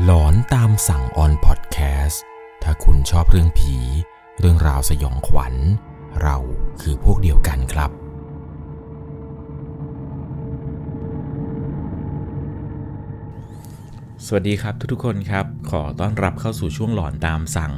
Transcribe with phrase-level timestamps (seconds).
[0.00, 2.22] หลอนตามสั่งออนพอดแคสต์
[2.62, 3.76] ถ้าคุณชอบเรื่องผี
[4.38, 5.54] เรื่องราวสยองขวัญ
[6.22, 6.36] เรา
[6.80, 7.90] คือพวกเดียวกันครับ
[14.26, 17.72] สวัสดีครับทุกๆคนครับ ขอต้อนรับเข้าสู่ช่วงหลอนตามสั่ง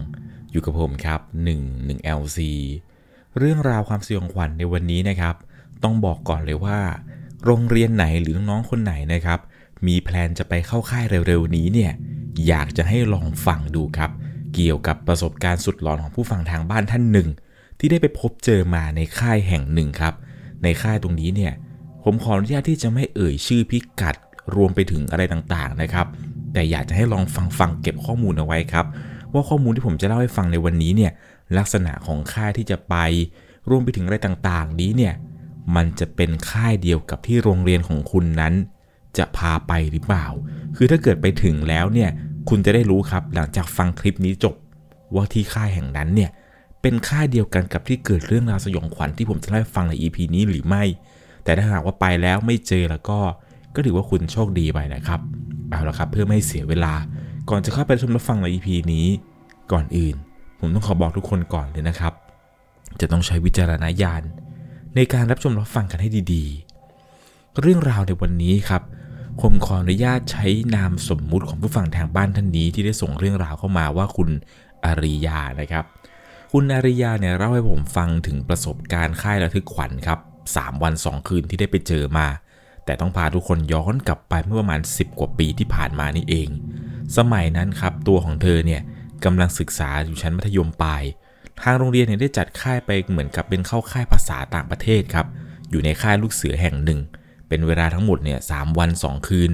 [0.50, 1.20] อยู่กับผมครับ
[1.58, 2.38] 1 1 LC
[3.38, 5.34] เรื่องราวความสยองขวัญในวันนี้นะครับ
[5.82, 6.80] ต้องบอกก่อนเลยว่า
[7.44, 9.40] โรงเรียนไหนหรือน้องๆคนไหนนะครับ
[9.86, 11.92] มีแพลนจะไปเข้าค่ายเร็วๆนี้เนี่ย
[12.46, 14.10] อยากจะให้ลองฟังดูครับ
[14.54, 17.28] เกี่ยวกับประสบการณ์สุดหลอนของผู้ฟังทางบ้านท่านหนึ่ง
[17.78, 20.14] ที่ได้ไปพบเจอมาในค่ายแห่งหนึ่งครับ
[20.62, 21.52] ในค่ายตรงนี้เนี่ย
[22.02, 24.16] ผมขออนุญาตที่จะไม่เอ่ยชื่อพิกัด
[24.56, 26.06] รวมไปถึงอะไรต่างๆนะครับ
[26.52, 28.86] แต่อยากจะให้ลองฟังฟังเก็บข้อมูลเอาไว้ครับ
[29.32, 31.12] ว่าข้อมูลที่ผมจะเล่าให้ฟังในวันนี้เนี่ย
[31.58, 32.94] ลักษณะของค่ายที่จะไป
[33.70, 35.14] รวมไปถึงอะไรต่างๆ นี้เนี่ย
[35.76, 38.54] มันจะเป็นค่ายเดียวกับที่โรงเรียนของคุณนั้น
[39.18, 40.26] จะพาไปหรือเปล่า
[40.76, 42.10] คือถ้าเกิดไปถึงแล้วเนี่ย
[42.48, 44.54] คุณจะได้รู้ครับหลังจากฟังคลิปนี้จบ
[45.14, 46.30] ว่าที่ค่ายแห่งนั้นเนี่ย
[46.82, 50.84] เป็นค่ายเดียวกันกับที่เกิดเรื่องราวสยองขวัญที่ผมจะเล่าให้ฟังใน EP นี้หรือไม่
[51.44, 53.18] แต่ถ้าหากว่าไปแล้วไม่เจอแล้วก็
[53.74, 55.20] ก็ถือว่าคุณโชคดีไปนะครับ
[55.70, 56.94] เอาละครับเพื่อไม่เสียเวลา
[57.50, 59.06] ก่อนจะเข้าไปชมรับฟังใน EP นี้
[59.72, 60.14] ก่อนอื่น
[60.60, 62.12] ผมต้องขอบอกทุกคนก่อนเลยนะครับ
[63.00, 64.22] จะต้องใช้วิจารณญาณ
[64.94, 66.44] ในการรับชมรับฟังกันให้ดี
[67.02, 68.82] ๆ เรื่องราวในวันนี้ครับ
[69.40, 74.28] ผมขออนุญาตใช้นามสมมุติของผู้ฟังทางบ้านท่านนี้ที่ได้ส่งเรื่องราวเข้ามาว่าคุณ
[74.84, 75.84] อาริยานะครับ
[76.52, 80.18] คุณอาริยาเนี่ยเล่าให้ผมฟังถึงประสบการณ์ค่ายระทึกขวัญครับ
[80.50, 82.26] 3วัน 2 คืนที่ได้ไปเจอมา
[82.84, 86.48] แต่ต้องพาทุกคนย้อนกลับไปเมื่อประมาณ 10 กว่าปีที่ผ่านมานี่เอง
[87.16, 88.82] สมัยนั้นครับตัวของเธอเนี่ย
[89.24, 91.02] กำลังศึกษาอยู่ชั้นมัธยมปลาย
[91.62, 95.26] ทางโรงเรียนเนี่ยได้จัดค่ายไปเหมือนกับเป็นเข้าค่ายภาษาต่างประเทศครับ
[95.70, 97.00] อยู่ในค่ายลูกเสือแห่งหนึ่ง
[97.54, 99.50] เป็นเวลาทั้งหมดเนี่ยสวัน 2 คืน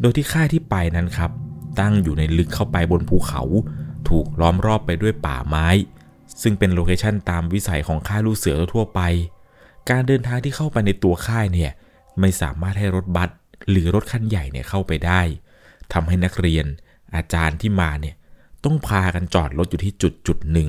[0.00, 1.30] โดยที่ค่ายที่ไปนั้นครับ
[1.80, 3.42] ตั้งอยู่ในลึกเข้าไปบนภูเขา
[4.08, 5.68] ถูกล้อมรอบไปด้วยป่าไม้
[6.42, 9.00] ซึ่งเป็นโลเคชั่นตามวิสัยของค่ายลูกเสือทั่วไป
[9.90, 11.70] การเดินทางที่เข้าไปในตัวค่ายเนี่ย
[12.20, 13.30] ไม่สามารถให้รถบัส
[13.70, 15.20] หรือรถคันใหญ่เนี่ยเข้าไปได้
[15.92, 16.66] ทำให้นักเรียน
[17.14, 18.14] อาจารย์ที่มาเนี่ย
[18.64, 20.68] ต้องพากันจอดรถอยู่ที่จุดจุดหนึ่ง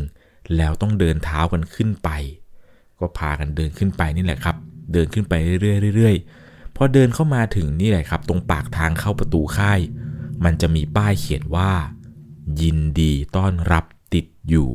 [0.58, 2.10] แล้วต้องเดินเท้ากันขึ้นไป
[3.00, 4.56] ก็พากันเดินขึ้นไปนี่แหละครับ
[4.94, 6.43] เดินขึ้นไปเรื่อยๆเรื่อยๆ
[6.76, 9.80] พอเดินเข้ามาถึงนี่แหละครับ ตรงปากทางเข้าประตูค่าย
[10.44, 11.72] มันจะมีป้ายเขียนว่า
[12.62, 14.70] ยินดีต้อนรับติดอยู่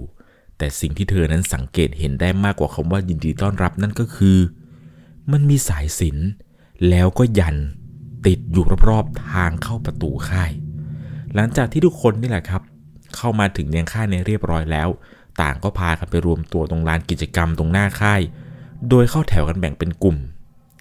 [0.58, 4.38] แต่สิ่งที่เธอนั้นสังเกตเห็นได้มากกว่าคำว่ายินดีต้อนรับนั่นก็คือ
[5.32, 6.16] มันมีสายสิน
[6.88, 7.56] แล้วก็ยัน
[8.26, 10.52] ติดอยู่รอบๆทางเข้าประตูค่าย
[11.34, 12.62] หลังจากที่ทุกคนนี่แหละครับ
[13.16, 14.88] เข้ามาถึงเนียงค่ายในเรียบร้อยแล้ว
[15.40, 18.20] ต่างก็พากันไปรวมตัวตรงลานกิจกรรมตรงหน้าค่าย
[18.88, 20.16] โดยเข้าแถวกันแบ่งเป็นกลุ่ม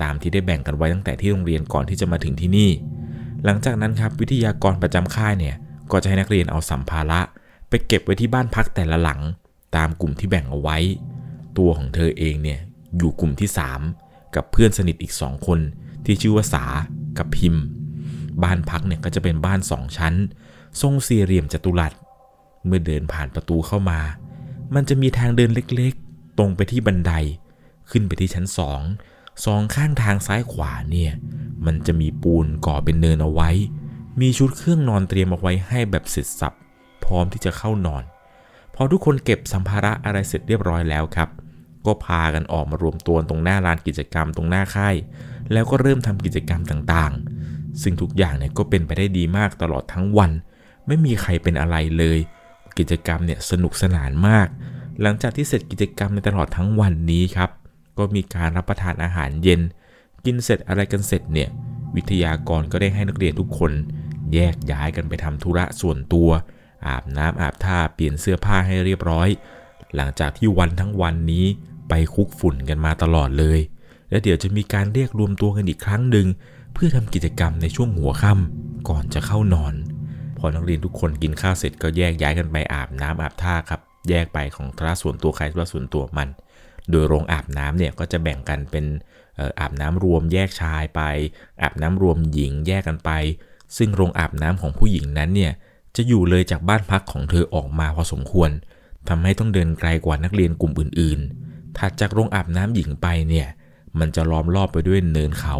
[0.01, 2.71] ตามที่ได้แบ่งกันไว้ตั้งแต่ที่โรงเรียนก่อนที่จะมาถึงที่นี่
[3.45, 5.55] หลังจากนั้นครับวิทยากรประจำค่ายเนี่ย
[5.91, 7.21] ก็จะให้นักเรียนเอาสัมภาระ
[7.69, 9.21] ไปเก็บไว้ที่บ้านพักแต่ละหลัง
[9.75, 10.77] ตามกลุ่มที่แบ่งเอาไว้
[11.57, 12.59] ตัวของเธอเองเนี่ย
[12.97, 13.49] อยู่กลุ่มที่
[13.91, 15.59] 3 กับเพื่อนสนิทอีก2คน
[16.05, 16.65] ที่ชื่อว่าสา
[17.17, 17.63] กับพิมพ์
[18.43, 20.13] บ้านพักเนี่ยก็จะเป็นบ้านสองชั้น
[20.81, 21.93] ทรงสี่เหลี่ยมจัตุรัส
[22.65, 23.99] เมื่อเดินผ่านประตูเข้ามา
[24.75, 27.13] มันจะมีทางเดินเล็กๆ ตรงไปที่บันได
[27.89, 28.81] ขึ้นไปที่ชั้นสอง
[29.45, 31.11] สองข้างทางซ้ายขวาเนี่ย
[31.65, 33.49] มันจะมีปูนก่อเป็นเนินเอาไว้
[34.21, 36.53] มีชุดเครื่องนอนเตรียมเอาไว้ให้แบบเสร็จสับ
[37.03, 38.03] พร้อมที่จะเข้านอน
[38.75, 41.29] พอทุกคนเก็บสัมภาระอะไรเสร็จเรียบร้อยแล้วครับ
[41.85, 44.95] ก็พากันออกมารวมตัวตรงหน้าลานกิจกรรมตรงหน้าค่าย
[45.51, 50.31] แล้วก็เริ่มทำกิจกรรมต่างๆ ซึ่งทุกอย่างเนี่ยก็เป็นไปได้ดีมากตลอดทั้งวัน
[50.87, 52.19] ไม่มีใครเป็นอะไรเลย
[52.77, 54.47] กิจกรรมเนี่ยสนุกสนานมาก
[55.01, 57.49] หลังจากที่เสร็จกิจกรรมในตลอดทั้งวันนี้ครับ
[57.97, 59.61] ก็มีการรับประทานอาหารเย็น
[60.25, 61.49] กินเสร็จอะไรกันเสร็จเนี่ย
[61.95, 63.71] วิทยากรก็ได้ให้นักเรียนทุกคน
[64.33, 66.29] แยกย้ายกันไปทำธุระส่วนตัว
[66.87, 69.29] อาบน้ำอาบท่าเปลี่ยนเสื้อผ้าให้เรียบร้อย
[69.95, 71.45] หลังจากที่วันทั้งวันนี้
[71.89, 73.59] ไปคุกฝุ่นกันมาตลอดเลย
[74.09, 76.27] และเดี๋ยวจะมีการเรียกรวมตัวกันอีกครั้งหนึ่ง
[76.73, 79.73] เพื่อทำกิจกรรมในช่วงหัวค่ำก่อนจะเข้านอน
[80.37, 86.27] พอนักเรียนทุกคนกินข้าวเสร็จก็แยกย้ายกันไปอาบน้ำอาบท่าครับ แยกไปของธุระส่วนตัวใครธุระส่วนตัวมัน
[86.91, 88.85] โดยโรงอาบน้ำเนี่ยก็จะแบ่งกันเป็น
[89.59, 91.01] อาบน้ำรวมแยกชายไป
[91.61, 93.11] อาบน้ำรวมหญิงแยกกันไป
[93.77, 95.53] ซึ่งโรงอาบน้ำของผู้หญิงนั้นเนี่ย
[95.95, 98.49] จะอยู่เลยจากบ้านพักของเธอออกมาพอสมควร
[99.09, 103.47] ทำให้ต้องเดินไกลกว่านักเรียนกลุ่มอื่นๆ ถัดจากโรงอาบน้ำหญิงไปเนี่ย
[103.99, 105.57] มันจะล้อมรอบไปด้วยเนินเขา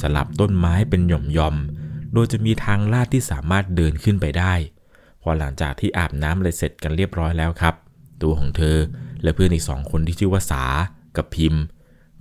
[0.00, 4.54] สลับต้นไม้เป็นหย่อมๆ โดยจะมีทางลาดที่สามารถเดินขึ้นไปได้
[5.22, 7.74] พอหลังจากที่อาบน้ำเลยเสร็จกันเรียบร้อยแล้วครับ
[8.22, 8.76] ตัวของเธอ
[9.22, 10.64] และเพื่อนอีกสองคนที่ชื่อว่าสา
[11.16, 11.62] กับพิมพ์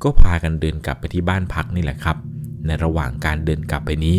[0.04, 2.18] ก็พากันเดินกลับไปที่บ้านพักนี่แหละครับ
[2.66, 4.18] ในระหว่างการเดินกลับไปนี้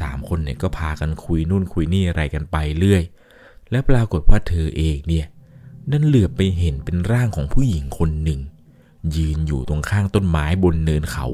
[0.00, 3.02] สามคนเนี่ยก็พากันคุยนู่นคุยนี่อะไรกันไปเรื่อย
[3.70, 5.26] และปรากฏว่าเธอเองเนี่ย
[5.90, 8.40] นั่นเหลือไปเห็นเป็นร่างของผู้หญิงคนหนึ่ง
[9.16, 11.26] ยืนอยู่ตรงข้างต้นไม้บนเนินเขา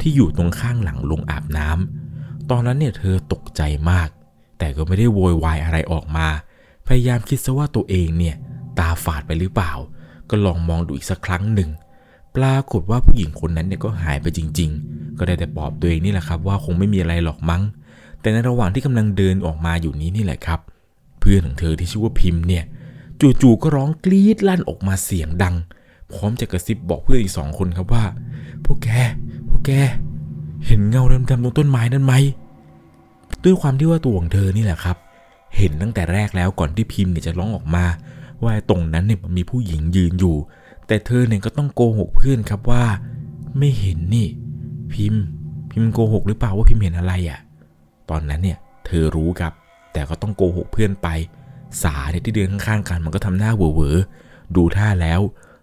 [0.00, 4.08] ที่อยู่ตรงข้างหลังลงอาบน้ำตอนนั้นเนี่ยเธอตกใจมาก
[4.58, 6.28] แต่ก็ไม่ได้โวยวายอะไรออกมา
[6.86, 8.36] พยายามคิดซะว่าตัวเองเนี่ย
[8.78, 9.72] ตาฝาดไปหรือเปล่า
[10.30, 11.70] ก็ลองมองดูอีกสักครั้งหนึ่ง
[12.36, 17.62] ปรากฏว่าผู้หญิงคนนั้นเนี่ยก็หายไปจริง ๆ ก็ได้แต่ปลอบตัวเองนี่แหละครับ ว่าคงไม่มีอะไรหรอกมั้ง
[18.20, 20.60] แต่ในระหว่างที่กำลังเดินออกมาอยู่นี้นี่แหละครับ
[21.20, 22.64] เพื่อนของเธอที่ชื่อว่าพิมพ์เนี่ย
[23.20, 25.54] จู่ๆก็ร้องกรี๊ดลั่นออกมาเสียงดัง
[26.12, 28.04] พร้อมจะกระซิบบอกเพื่อนอีกสองคนครับว่า
[28.64, 28.88] พวกแก
[29.48, 29.72] พวกแก
[30.66, 32.14] เห็นเงาดำๆตรงต้นไม้นั้นไหม
[33.44, 34.96] ด้วยความที่ว่าตัวของเธอนี่แหละครับ
[35.56, 37.84] เห็นตั้งแต่แรกแล้วก่อนที่พิมพ์เนี่ยจะร้องออกมา
[38.44, 40.36] ว่าตรงนั้นเนี่ยมันมีผู้หญิงยืนอยู่
[40.86, 42.84] แต่เธอเนี่ยก็ต้องโกหกเพื่อนครับว่า
[43.58, 44.28] ไม่เห็นนี่
[44.92, 45.22] พิมพ์
[45.70, 47.40] พิมพ์โกหกหรือเปล่าว่าพิมพ์เห็นอะไรอะ่ะ
[48.10, 49.52] ตอนนั้นเนี่ยเธอรู้ครับ
[49.92, 51.08] แต่ก็ต้องโกหกเพื่อนไป
[51.82, 55.20] สาเนี่ยที่เดินข้างๆกันมันก็ทำหน้าเวอๆดูท่าแล้ว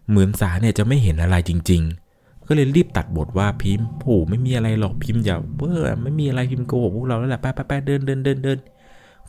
[0.09, 1.81] เหมือนสาเนี่ยจะไม่เห็นอะไรจริง
[2.15, 8.57] ๆ ก็เลยรีบตัดบทว่าพิมพ์โอ้ไม่มีอะไรหรอกพิมพ์อย่าเบ้อไม่มีอะไรพิมพ์โกหกพวกเราแล้วแหละไปไปไปเดินเดินเดินเดิน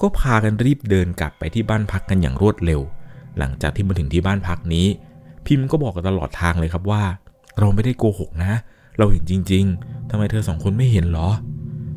[0.00, 2.81] ก็พากันรีบเดินกลับไปที่บ้านพักกันอย่างรวดเร็ว
[3.38, 4.86] หลังจากที่มาถึงที่บ้านพักนี้
[5.46, 7.02] พิมพ์ก็บอกกันตลอดทางเลยครับว่า
[7.58, 8.52] เราไม่ได้โกหกนะ
[8.98, 11.28] เราเห็นจริง ๆทำไมเธอสองคนไม่เห็นหรอ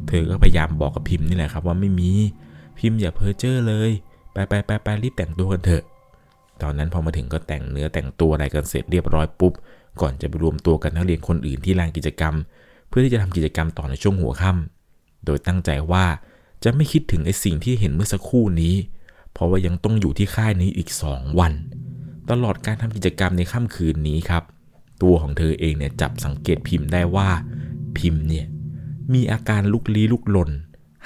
[0.07, 2.12] เธอก็พยายามบอกกับพิมพ์นี่แหละครับว่าไม่มี
[2.80, 3.89] พิมพ์อย่าเพ้อเจ้อเลย
[4.33, 5.83] ไปไปไปไปรีบแต่งตัวกันเถอะ
[6.62, 9.53] ตอนนั้นพอมาถึงก็แต่งเนื้อแต่งตัวอะไรกันเสร็จเรียบร้อยปุ๊บ
[10.01, 12.33] ก่อนจะไปรวมตัวกันนักเรียนคนอื่นที่ลานกิจกรรม
[12.88, 16.06] เพื่อที่จะทำกิจกรรมต่อในช่วงหัวค่ำโดยตั้งใจว่า
[16.63, 18.75] จะไม่คิดถึงไอ้สิ่งที่เห็นเมื่อสักครู่นี้
[19.34, 21.54] เพราะว่ายังต้องอยู่ที่ค่ายนี้อีก 2 วัน
[22.30, 24.44] ตลอดการทำกิจกรรมในค่ำคืนนี้ครับ
[25.02, 27.30] ตัวของเธอเองเนี่ยจับสังเกตพิมพ์ได้ว่า
[27.98, 28.46] พิมพ์เนี่ย
[29.14, 30.50] มีอาการลุกลี้ลุกลน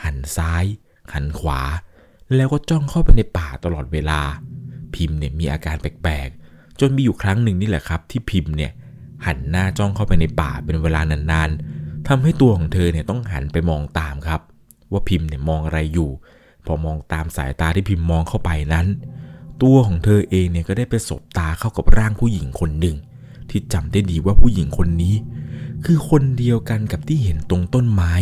[0.03, 0.65] หันซ้าย
[1.13, 1.61] หันขวา
[2.35, 4.21] แล้วก็จ้องเข้าไปในป่าตลอดเวลา
[4.95, 8.71] พิมพ์เนี่ยมีอาการแปลกๆ จนมีอยู่ครั้งหนึ่งนี่แหละครับ ที่พิมพ์เนี่ย
[9.25, 14.41] หันหน้าจ้องเข้าไปในป่าเป็นเวลานานๆทำให้ตัวของเธอเนี่ยต้องหันไปมองตามครับ
[14.91, 16.09] ว่าพิมพ์เนี่ยมองอะไรอยู่
[16.65, 18.87] พอมองตามสายตาที่พิมพ์มองเข้าไปนั้น
[19.61, 22.95] ตัวของเธอเองเนี่ยก็ได้ไปสบตาเข้ากับร่างผู้หญิงคนหนึ่ง
[23.49, 25.15] ที่จำได้ดีว่าผู้หญิงคนนี้
[25.85, 28.13] คือคนเดียวกันกับที่เห็นตรงต้นไม้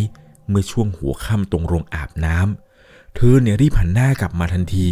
[0.47, 4.85] เมื่อช่วงหัวค่ำตรงโรงอาบน้ำเธอเนี่ยรีบหันหน้ากลับมาทันที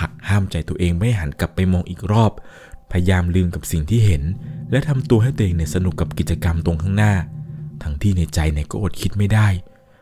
[0.00, 2.32] หักห้ามใจตัวเองไม่หันกลับไปมองอีกรอบ
[2.90, 4.22] พยายามลืมกับสิ่งที่เห็น
[4.70, 7.12] และทำตัวให้ตัวเองเนี่ยสนุกกับกิจกรรมตรงข้างหน้า
[7.82, 9.48] ทั้งที่ในใจเนี่ยก็อดคิดไม่ได้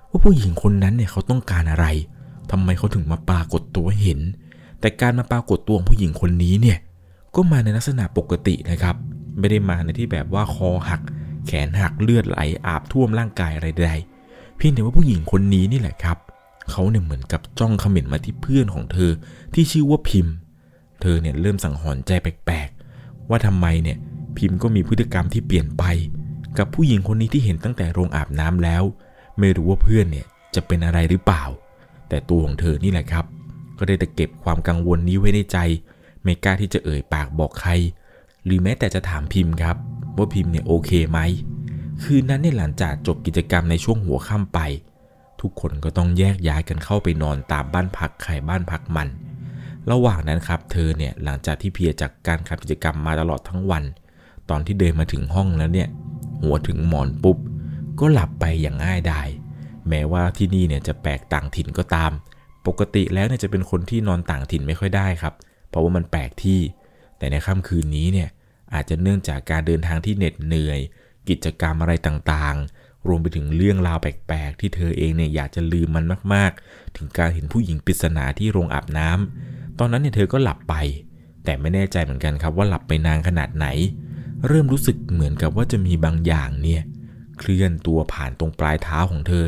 [0.09, 1.87] ว่าผู้หญิงคนนั้นเนี่ยเขาต้องการอะไร
[2.51, 4.21] ทำไมเขาถึงมาปรากฏตัวเห็น
[4.81, 6.79] แต่การมาปรากฏตัวของผู้หญิงคนนี้เนี่ย
[7.35, 8.97] ก็มาในลักษณะปกตินะครับ
[9.39, 11.01] ไม่ได้มาในที่แบบว่าคอหัก
[11.47, 13.93] แขนหักเลือดไหลอาบท่วมร่างกายอะไรใด
[14.57, 16.19] เพียงแต่ว่าผู้หญิงคนนี้นี่แหละครับ
[16.71, 19.11] เขาเนี่ยเหมือนกับจ้องเขม็นมาที่เพื่อนของเธอ
[19.55, 20.35] ที่ชื่อว่าพิมพ์
[21.01, 23.99] เธอเนี่ยเริ่มสังหรณ์ใจแปลกๆ ว่าทำไมเนี่ย
[24.37, 25.85] พิมพ์ก็มีพฤติกรรมที่เปลี่ยนไป
[26.59, 28.83] กับผู้หญิงคนนี้ที่เห็นตั้งแต่โรงอาบน้ำแล้ว
[29.39, 31.45] ไม่รู้ว่าเพื่อนเนี่ยจะเป็นอะไรหรือเปล่า
[32.15, 33.25] แต่ตัวของเธอนี่แหละครับ
[33.79, 35.59] ก็ได้แต่เก็บความกังวลนี้ไว้ในใจ
[36.23, 37.71] ไม่กล้าที่จะเอ่ยปากบอกใคร
[38.45, 39.77] หรือแม้แต่จะถามพิมพ์ครับ
[40.17, 41.19] ว่าพิมพ์เนี่ยโอเคไหม
[42.03, 44.59] คืนนั้นเนี่ยหลังจากจบกิจกรรมในช่วงหัวค่ำไป
[45.41, 49.09] ทุกคนก็ต้องแยกย้ายกันเข้าไปนอนตามบ้านพักใครบ้านพักมัน
[49.91, 53.85] ระหว่างนั้นครับ เธอเนี่ยหลังจากที่เพียจากการทำกิจกรรมมาตลอดทั้งวัน
[54.51, 55.89] ตอนที่เดินมาถึงห้องแล้วเนี่ย
[56.41, 57.37] หัวถึงหมอนปุ๊บ
[57.99, 59.29] ก็หลับไปอย่างง่ายดาย
[59.89, 62.13] แม้ว่าที่นี่เนี่ยจะแปลกต่างถิ่นก็ตาม
[62.67, 65.35] ปกติแล้วเนี่ยจะเป็นคนที่นอนต่างถิ่นไม่ค่อยได้ครับ
[65.69, 66.61] เพราะว่ามันแปลกที่
[67.19, 68.29] แต่ในค่ำคืนนี้เนี่ย
[68.75, 70.81] อาจจะเนื่องจากการเดินทางที่เหน็ดเหนื่อย
[71.29, 80.75] กิจกรรมอะไรต่างๆ รวมไปถึงเรื่องราวแปลกๆ ที่เธอเองเนี่ยอยากจะลืมมันมากๆ ถึงการเห็นผู้หญิงปริศนาที่โรงอาบน้ำตอนนั้นเนี่ยเธอก็หลับไป
[81.45, 83.67] แต่ไม่แน่ใจเหมือนกันครับว่าหลับไปนานขนาดไหน
[84.47, 86.83] เริ่มรู้สึกเหมือนกับว่าจะมีบางอย่างเนี่ย
[87.39, 89.47] เคลื่อนตัวผ่านตรงปลายเท้าของเธอ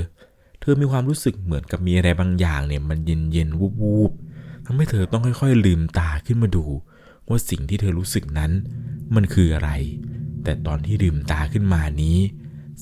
[0.68, 4.12] ธอมีความรู้สึกเหมือนกับมีอะไรบางอย่างเนี่ยมันเย็นเย็นวูบวูบ
[4.66, 6.64] ทำให้เธอต้องค่อยๆ ลืมตาขึ้นมาดู
[7.28, 8.52] ว่าสิ่งที่เธอรู้สึกนั้น
[9.14, 9.70] มันคืออะไร
[10.44, 12.18] แต่ตอนที่ลืมตาขึ้นมานี้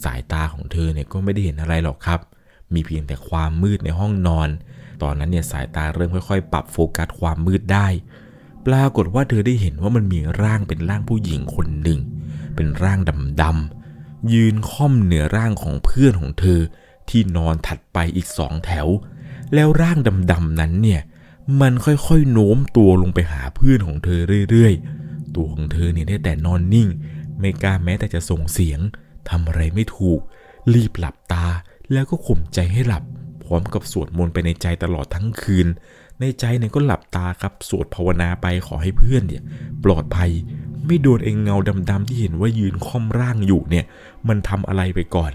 [0.05, 2.21] สายตาของเธอเนี่ยก็ไม่ได้เห็นอะไรหรอกครับ
[2.75, 4.49] มีเพียงแต่ความมืดในห้องนอน
[5.03, 7.87] ตอนนั้นเนี่ยสายตาเริ่มค่อยๆ ปรับโฟกัสความมืดได้
[8.67, 12.01] ปรากฏว่าเธอได้เห็นว่ามันมีร่างเป็นร่างผู้หญิงคนหนึ่ง
[12.57, 12.99] เป็นร่าง
[13.43, 16.61] ดำๆยืนค่อมเหนือร่างของเพื่อนของเธอ
[17.11, 18.89] ที่นอนถัดไปอีกสองแถว
[19.55, 19.99] แล้วร่าง
[20.33, 21.03] ดำๆนั้นเนี่ย
[21.61, 24.21] มันค่อยๆโน้มตัวลงไปหาเพื่อนของเธอ
[24.51, 26.89] เรื่อยๆ ตัวของเธอเนี่ยได้แต่นอนนิ่ง
[27.41, 28.81] ไม่กล้าแม้แต่จะส่งเสียง
[29.31, 30.21] ทำอะไรไม่ถูก
[30.75, 31.47] รีบหลับตา
[31.93, 33.05] แล้วก็ข่มใจให้หลับ
[33.45, 35.67] พร้อมกับสวดมนต์ไปในใจตลอดทั้งคืน
[36.21, 39.43] ในใจเนี่ยก็หลับตาครับสวดภาวนาไปขอให้เพื่อนเนี่ย
[39.85, 40.31] ปลอดภัย
[40.87, 41.57] ไม่โดนเองเงา
[41.91, 43.85] ดำๆที่เห็นว่ายืนค่อมร่างอยู่เนี่ย
[44.29, 45.33] มันทำอะไรไปก่อน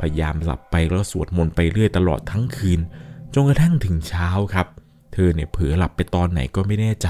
[0.00, 2.80] พยายามหลับไปแล้วสวดมนต์ไปเรื่อยตลอดทั้งคืน
[3.34, 4.66] จนกระทั่งถึงเช้าครับ
[5.12, 7.08] เธอเนี่ยเผลอหลับไปตอนไหนก็ไม่แน่ใจ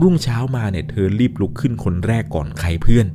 [0.00, 3.06] รุ่งเช้ามาเนี่ยเธอรีบลุกขึ้นคนแรกก่อนใครเพื่อน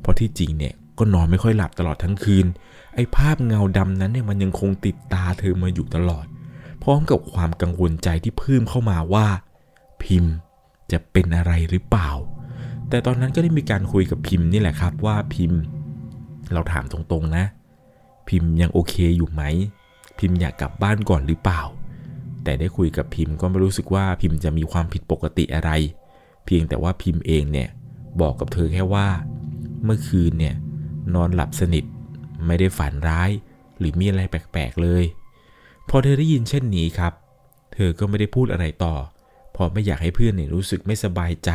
[0.00, 2.46] เพราะที่จริงเนี่ยก็นอนไม่ค่อยหลับตลอดทั้งคืน
[2.94, 6.26] ไอ้ภาพเงาดำนั้นเนี่ยมันยังคงติดตาเธอมาอยู่ตลอด
[6.82, 9.26] พร้อมกับความกังวลใจที่เพิ่มเข้ามาว่า
[10.02, 10.34] พิมพ์
[10.92, 12.10] จะเป็นอะไรหรือเปล่า
[12.88, 15.60] แต่ตอนนั้นก็ได้มีการคุยกับพิมพ์นี่แหละครับว่าพิมพ์
[16.52, 17.44] เราถามตรงๆนะ
[18.28, 19.42] พิมพ์ยังโอเคอยู่ไหม
[20.18, 21.60] พิมพ์อยากกลับบ้านก่อนหรือเปล่า
[22.44, 25.70] แต่ได้คุยกับพิมพ์ก็ไม่รู้สึกว่าพิมพ์จะมีความผิดปกติอะไร
[26.44, 27.68] เพียงแต่ว่าพิมพ์เองเนี่ย
[28.20, 29.08] บอกกับเธอแค่ว่า
[29.84, 30.54] เมื่อคืนเนี่ย
[31.14, 31.84] นอนหลับสนิท
[32.46, 33.30] ไม่ได้ฝันร้าย
[33.78, 35.04] หรือมีอะไรแปลกๆเลย
[35.88, 37.12] พอเธอได้ยินเช่นนี้ครับ
[37.74, 38.94] เธอก็ไม่ได้พูดอะไรต่อ
[39.52, 41.50] เพราะไม่อยากให้เพื่อนเนี่ยรู้สึกไม่สบายใจ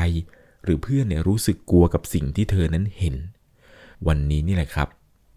[0.63, 3.15] หรือเพื่อนเนี่ยรู้สึกกลัวกับสิ่งที่เธอนั้นเห็น
[4.07, 4.87] วันนี้นี่แหละครับ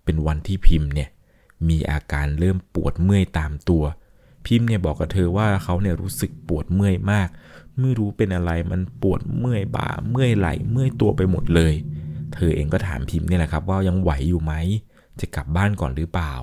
[0.05, 1.09] เป็นวันที่พิมพ์เนี่ย
[1.69, 3.85] มีอาการเริ่มปวดเมื่อยตามตัว
[4.47, 7.29] พิมพ์เนี่ยบอกกับเธอว่าเขาเนี่ยรู้สึกปวดเมื่อยมาก
[7.81, 11.75] ไม่รู้เป็นอะไรมันปวดเมื่อยบ่าเมื่อยไหล่เมื่อยตัวไปหมดเลย
[12.35, 14.53] เธอเองก็ถามพิมพ์นี่แหละครับว่ายังไหวอยู่ไหม
[15.21, 16.35] จะกลับบ้านก่อนหรือเปล่า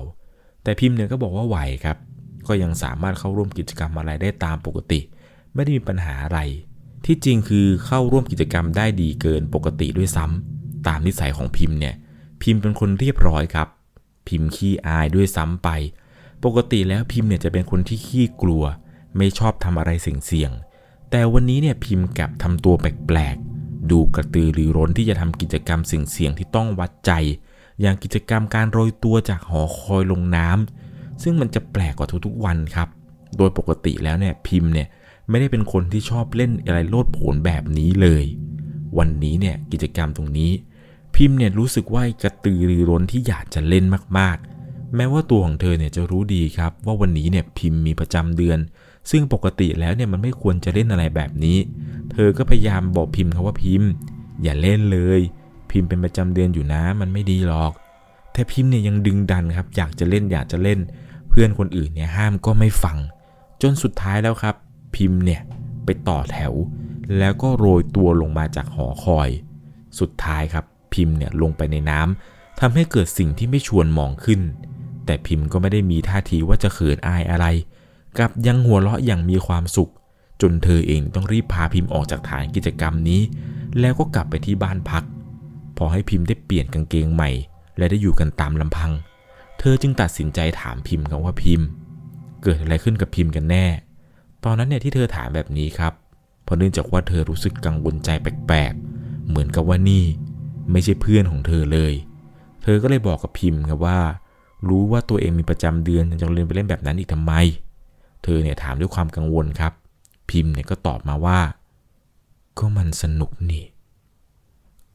[0.62, 1.96] แต่พิมพ์เนี่ยก็บอกว่าไหวครับ
[2.46, 5.00] ก็ยังสามารถเข้าร่วมกิจกรรมอะไรได้ตามปกติ
[5.54, 6.40] ไม่ได้มีปัญหาอะไร
[7.04, 11.94] ที่จริงคือเข้าร่วมกิจกรรมได้ดีเกินปกติด้วยซ้ำตามนิสัยของพิมพ์เนี่ย
[12.42, 13.68] พิมพ์เป็นคนเรียบร้อยครับ
[14.28, 15.68] พิมพ์ขี้อายด้วยซ้ำไป
[16.44, 18.64] ปกติแล้วพิมพ์เนี่ยจะเป็นคนที่ขี้กลัว
[19.16, 27.12] ไม่ชอบทำอะไรเสี่ยงๆแต่วันนี้เนี่ยพิมพ์กลับทำตัวแปลกๆ ดูกระตือรือร้นที่จะทำกิจกรรมเสี่ยงๆที่ต้องวัดใจ
[27.80, 32.88] อย่างกิจกรรมการโรยตัวจากหอคอยลงน้ำซึ่งมันจะแปลกกว่าทุกๆวันครับ
[33.36, 34.88] โดยปกติแล้วเนี่ยพิมพ์เนี่ย
[35.28, 38.24] ไม่ได้เป็นคนที่ชอบเล่นอะไรโลดโผนแบบนี้เลย
[38.98, 40.50] วันนี้เนี่ยกิจกรรมตรงนี้
[41.22, 43.84] พิมพ์เนี่ยรู้สึกว่ากระตือรือร้นที่อยากจะเล่น
[44.18, 48.58] มากๆ แม้ว่าตัวของเธอเนี่ยจะรู้ดีครับ ว่าวันนี้เนี่ยพิมพ์มีประจำเดือน
[49.10, 51.58] ซึ่งปกติแล้วเนี่ยมันไม่ควรจะเล่นอะไรแบบนี้
[52.12, 53.88] เธอก็พยายามบอกพิมพ์เขาว่าพิมพ์
[54.42, 55.20] อย่าเล่นเลย
[55.70, 57.72] พิมพ์เป็นประจำเดือนอยู่นะมันไม่ดีหรอก
[58.32, 60.78] แต่พิมพ์เนี่ยยังดึงดันครับ อยากจะเล่นอยากจะเล่น
[61.28, 62.98] เพื่อนคนอื่นเนี่ยห้ามก็ไม่ฟัง
[63.62, 64.54] จนสุดท้ายแล้วครับ
[64.94, 65.40] พิมพ์เนี่ย
[65.84, 66.52] ไปต่อแถว
[67.18, 69.28] แล้วก็โรยตัวลงมาจากหอคอย
[70.00, 70.64] สุดท้ายครับ
[70.94, 74.40] พิมพ์เนี่ยลงไปในน้ำทำให้เกิดสิ่งที่ไม่ชวนมองขึ้น
[75.06, 77.46] แต่พิมพ์ก็ไม่ได้มีท่าทีว่าจะเขินอายอะไร
[78.18, 79.90] กลับยังหัวเราะอย่างมีความสุข
[80.40, 83.20] จนเธอเองต้องรีบพาพิมพ์ออกจากฐานกิจกรรมนี้
[83.80, 85.04] แล้วก็กลับไปที่บ้านพัก
[85.76, 87.30] พอให้พิมพ์ได้เปลี่ยนกางเกงใหม่
[87.78, 88.90] และได้อยู่กันตามลำพัง
[89.58, 91.66] เธอจึงตัดสินใจถามพิมพ์ครับว่าพิมพ์
[92.42, 93.66] เกิดอะไรขึ้นกับพิมพ์กันแน่
[94.44, 95.92] ตอนนั้นเนี่ยที่เธอถามแบบนี้ครับ
[96.44, 100.04] เพราะเนื่องจากว่าเธอรู้สึกกังวลใจแปลกๆ เหมือนกับว่านี่
[100.72, 101.92] ไม่ใช่เพื่อนของเธอเลย
[102.62, 103.98] เธอก็เลยบอกกับพิมพ์ครับว่า
[104.68, 107.32] รู้ว่าตัวเองมีประจำเดือนจะเรียนไปเล่นแบบนั้นอีกทำไม
[108.24, 109.72] เธอเนี่ยถามด้วยความกังวลครับ
[110.30, 111.40] พิมพ์เนี่ยก็ตอบมาว่า
[112.58, 113.64] ก็มันสนุกนี่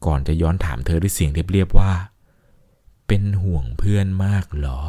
[0.06, 1.92] ก่อนจะย้อนถามเธอด้วยเสียงเรียบๆว่า
[3.08, 4.80] เป็นห่วงเพื่อนมากเหรอ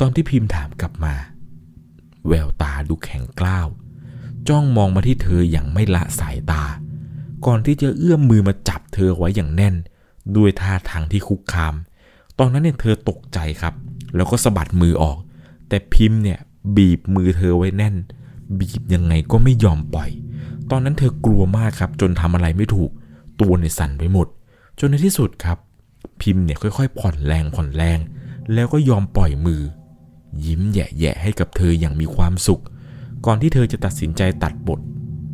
[0.00, 1.14] ตอนที่พิมพ์ถามกลับมา
[2.26, 3.66] แววตาดูแข็งกล้าว
[4.48, 6.62] จ้องมองมาที่เธออย่างไม่ละสายตา
[7.44, 9.74] ก่อนที่จะเอื้อมมือมาจับเธอไว้อย่างแน่น
[10.36, 11.74] ด้วยท่าทางที่คุกคาม
[12.38, 13.74] ตอนนั้นเนี่ยเธอตกใจครับ
[14.16, 15.18] แล้วก็สะบัดมือออก
[15.68, 16.38] แต่พิมพ์เนี่ย
[16.76, 17.94] บีบมือเธอไว้แน่น
[18.60, 20.10] บีบยังไงก็ไม่ยอมปล่อย
[20.70, 22.90] ตอนนั้นเธอกลัวมากครับ จนทำอะไรไม่ถูก
[23.40, 24.26] ตัวเนี่ยสั่นไปหมด
[24.78, 25.58] จนในที่สุดครับ
[26.20, 27.98] พิมพ์เนี่ยค่อยๆ ผ่อนแรงผ่อนแรง
[28.54, 29.62] แล้วก็ยอมปล่อยมือ
[30.46, 32.62] ยิ้มแย่ๆให้กับเธออย่างมีความสุข
[33.26, 34.80] ก่อนที่เธอจะตัดสินใจตัดบท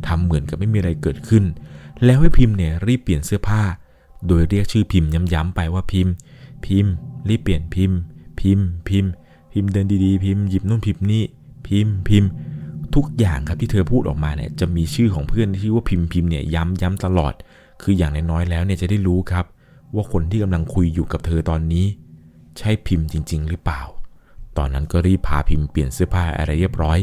[0.07, 1.43] ทำเหมือนกับไม่มีอะไรเกิดขึ้น
[2.05, 3.61] แล้วให้พิมพ์เนี่ยรีบเปลี่ยนเสื้อผ้า
[4.27, 6.13] โดยเรียกชื่อพิมพ์ย้ำๆไปว่าพิมพ์
[6.65, 6.93] พิมพ์
[7.29, 7.97] รีบเปลี่ยนพิมพ์
[8.39, 9.11] พิมพ์ พิมพ์
[9.51, 11.23] พิมพ์เดินดีๆ พิมพ์หยิบนู่นพิมพ์นี่
[11.67, 12.29] พิมพ์พิมพ์
[12.95, 17.33] ทุกอย่างครับที่เธอพูดออกมาเนี่ยจะมีชื่อของเพื่อนที่ชื่อว่าพิมพ์พิมพ์เนี่ยย้ำย้ำตลอด
[17.81, 19.45] คืออย่างน้อยๆแล้วเนี่ยจะได้รู้ครับ
[19.95, 21.85] ว่าคนที่กำลังคุยอยู่กับเธอตอนนี้
[22.57, 23.81] ใช่พิมพ์จริง ๆ หรือเปล่า
[24.57, 26.99] ตอนนั้นก็รีบพาพิมพ์เปลี่ยนเสื้อผ้าอะไรเรียบร้อย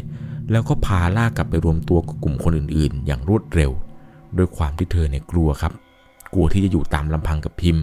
[0.51, 3.71] แล้วก็พาล่ากลับไปรวมตัวกับกลุ่มคนอื่นๆ อย่างรวดเร็ว
[4.37, 5.73] โดยความที่เธอเนี่ยกลัวครับ
[6.35, 7.83] กลัวที่จะอยู่ตามลำพังกับพิมพ์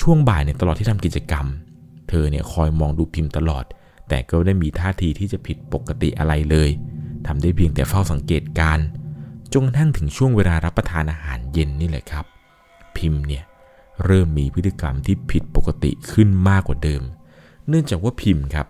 [0.00, 1.46] ช่วงบ่ายเนี่ยตลอดที่ทำกิจกรรม
[2.08, 3.64] เธอเนี่ยคอยมองดูพิมพ์ตลอด
[4.08, 6.70] แต่ก็ไม่ได้มีท่าทีที่จะผิดปกติอะไรเลย
[7.26, 8.78] ทำได้เพียงแต่เฝ้าสังเกตการ
[9.52, 12.24] จนกระทั่งถึงช่วงเวลารับประทานอาหารเย็นนี่แหละครับ
[12.96, 13.44] พิมพ์เนี่ย
[14.04, 17.02] เริ่มมีพฤติกรรมที่ผิดปกติขึ้นมากกว่าเดิม
[17.68, 18.66] เนื่องจากว่าพิมพ์ครับ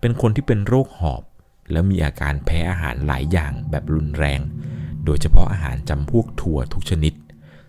[0.00, 1.22] เป็นคนที่เป็นโรคหอบ
[1.70, 4.40] แล้วมีอาการแพ้อาหารหลายอย่างแบบรุนแรง
[5.04, 7.14] โดยเฉพาะอาหารจำพวกถั่วทุกชนิด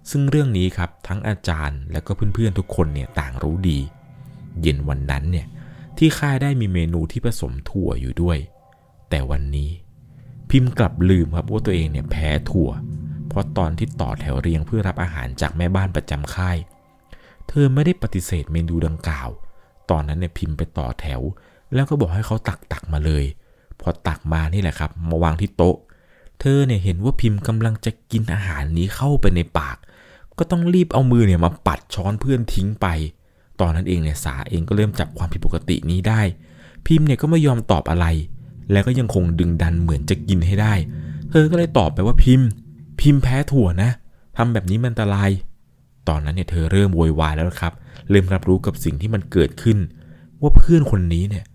[0.09, 3.79] ซึ่งเรื่องนี้ครับทั้งอาจารย์และก็เพื่อนๆทุกคนเนี่ยต่างรู้ดี
[4.61, 5.47] เย็นวันนั้นเนี่ย
[5.97, 8.37] ที่ค่ายได้มีเมนูที่ผสมถั่วอยู่ด้วย
[9.09, 9.69] แต่วันนี้
[10.49, 12.69] พิมพ์กลับลืมครับว่าตัวเองเนี่ยแพ้ถั่ว
[13.27, 16.57] เพราะตอนที่ต่อแถวเรียงเพื่อรับอาหารจากแม่บ้านประจำค่าย
[17.47, 19.29] เธอไม่ได้ปฏิเสธเมนูดังกล่าว
[19.89, 21.21] ตอนนั้นเนี่ยพิมพ์ไปต่อแถว
[21.73, 23.25] แล้วก็บอกให้เขาตักตักมาเลย
[23.81, 25.75] พอตักมานี่แหละครับ มาวางที่โต๊ะ
[26.41, 29.77] เธอเนี่ยเห็นว่าพิมพ์กำลังจะกินอาหารนี้เข้าไปในปาก
[30.37, 32.87] ก็ต้องรีบเอามือเนี่ยมาปัดช้อนเพื่อนทิ้งไป
[33.59, 36.21] ตอนนั้นเองเนี่ยสาเองก็เริ่มจับความผิดปกตินี้ได้
[36.85, 38.05] พิมพ์เนี่ยก็ไม่ยอมตอบอะไร
[38.71, 40.73] แล้วก็ยังคงดึงดันเหมือนจะกินให้ได้
[41.31, 42.47] เธอก็เลยตอบไปว่าพิมพ์
[42.99, 43.91] พิมพ์แพ้ถั่วนะ
[44.37, 45.29] ทำแบบนี้มันอันตราย
[46.09, 47.73] ตอนนั้นเนี่ยเธอเริ่มโวยวายแล้วครับ
[48.09, 49.77] เริ่มรับรู้กับสิ่งที่มันเกิดขึ้น
[50.41, 51.45] ว่าเพื่อนคนนี้เนี่ย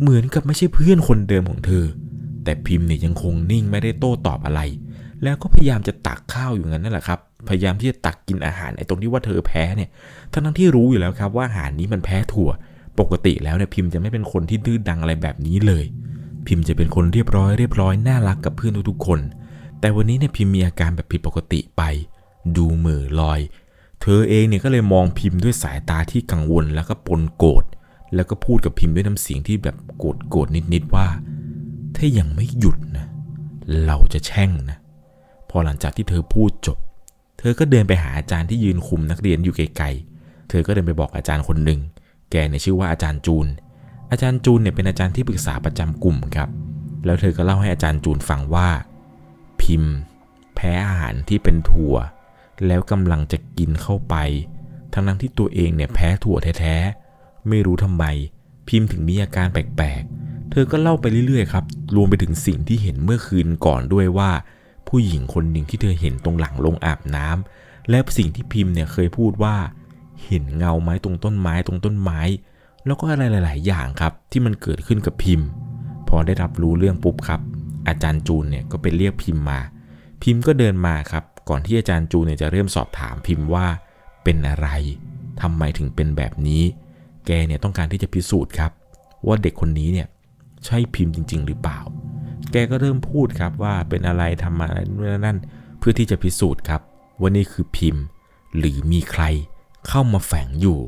[0.00, 1.84] เหมือนกับไม่ใช่เพื่อนคนเดิมของเธอ
[2.48, 4.60] แต่พิมพ์เนี่ยยังคงนิ่งไม่ได้โต้ตอบอะไร
[5.22, 9.88] แล้วก็พยายามจะตักข้าวอยู่งั้นนั่นแหละครับพยายามที่จะตักกินอาหารไอ้ตรงที่ว่าเธอแพ้เนี่ย
[10.32, 12.50] ทั้งทั้งที่รู้อยู่แล้วครับว่าอาหารนี้มันแพ้ถั่ว
[12.98, 15.84] ปกติแล้วเนี่ยพิมพ์จะไม่เป็นคนที่ดื้อดังอะไรแบบนี้เลย
[16.46, 19.20] พิมพ์จะเป็นคนเรียบร้อยเรียบร้อยน่ารักกับเพื่อนทุกๆคน
[19.80, 21.82] แต่วันนี้เนี่ยพิมพ์มีอาการแบบผิดปกติไป
[22.56, 23.40] ดูเหม่อลอย
[24.02, 27.64] เธอเองเนี่ยก็เลยมองพิมพ์ด้วยสายตาที่กังวลแล้วก็ปนโกรธ
[28.14, 31.06] แล้วก็พูดกับพิมพ์ด้วยน้ำเสียงที่แบบโกรธโกรธนิดๆว่า
[31.98, 33.06] ถ้ายังไม่หยุดนะ
[33.86, 34.78] เราจะแช่งนะ
[35.50, 36.78] พอหลังจากที่เธอพูดจบ
[37.38, 41.80] เธอก็เดินไปหาอาจารย์ที่ยืนคุมนักเรียนอยู่ไกลๆ เธอก็เดินไปบอกอาจารย์คนหนึ่ง
[42.30, 43.46] แกเนี่ยชื่อว่าอาจารย์จูน
[44.10, 46.48] อาจารย์จูนเนี่ยเป็นอาจารย์ที่ปรึกษาประจำกลุ่มครับ
[47.04, 48.68] แล้วเธอก็เล่าให้อาจารย์จูนฟังว่า
[49.60, 49.94] พิมพ์
[50.54, 51.96] แพ้อาหารที่เป็นถั่ว
[52.66, 54.14] แล้วกำลังจะกินเข้าไป
[54.92, 58.04] ทั้งนั้นที่ตัวเองเนี่ยแพ้ถั่วแท้ๆ ไม่รู้ทำไม
[58.68, 60.27] พิมพ์ถึงมีอาการแปลกๆ
[60.60, 61.64] อก็เล่าไปเรื่อยๆครับ
[61.96, 64.30] รวมไปถึงสิ่งที่เห็นเมื่อคืนก่อนด้วยว่า
[64.88, 69.56] ผู้หญิงคนหนึ่งที่เธอเห็นตรงหลังลงอาบน้ำและสิ่งที่พิมพ์เนี่ยเคยพูดว่า
[70.26, 72.20] เห็นเงาไม้ตรงต้นไม้ตรงต้นไม้
[72.86, 75.48] แล้วก็อะไรหลาย ๆ อย่างครับ ที่มันเกิดขึ้นกับพิมพ์
[76.08, 77.40] พอได้รับรู้เรื่องปุ๊บครับ
[77.88, 79.60] อาจารย์จูนเนี่ยก็ไปเรียกพิมพ์มา
[80.22, 83.66] พิมพ์ก็เดินมาครับ ก่อนที่อาจารย์จูนเนี่ยจะเริ่มสอบถามพิมพ์ว่า
[84.24, 84.68] เป็นอะไร
[85.40, 86.62] ทำไมถึงเป็นแบบนี้
[87.26, 88.72] แกเนี่ยต้องการที่จะพิสูจน์ครับ
[89.26, 90.06] ว่าเด็กคนนี้เนี่ย
[90.64, 91.78] ใช่พิมพ์จริง ๆ หรือเปล่า
[92.52, 95.38] แกก็เริ่มพูดครับว่าเป็นอะไรทำมาอะไรนู่นนั่น
[95.78, 96.80] เพื่อที่จะพิสูจน์ครับ
[97.20, 98.04] ว่านี่คือพิมพ์
[98.58, 99.24] หรือมีใคร
[99.88, 100.80] เข้ามาแฝงอยู่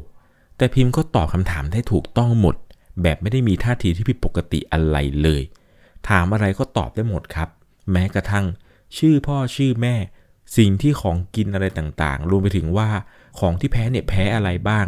[0.56, 2.56] แต่พิมพ์ก็ตอบคำถามได้ถูกต้องหมด
[3.02, 5.42] แบบไม่ได้มีท่าทีที่ผิดปกติอะไรเลย
[6.08, 7.48] ถามอะไรก็ตอบได้หมดครับ
[7.92, 8.46] แม้กระทั่ง
[8.98, 9.94] ชื่อพ่อชื่อแม่
[10.56, 12.88] สิ่งที่ของกินอะไรต่างๆ รวมไปถึงว่า
[13.38, 14.86] ของที่แพ้เนี่ยแพ้อะไรบ้าง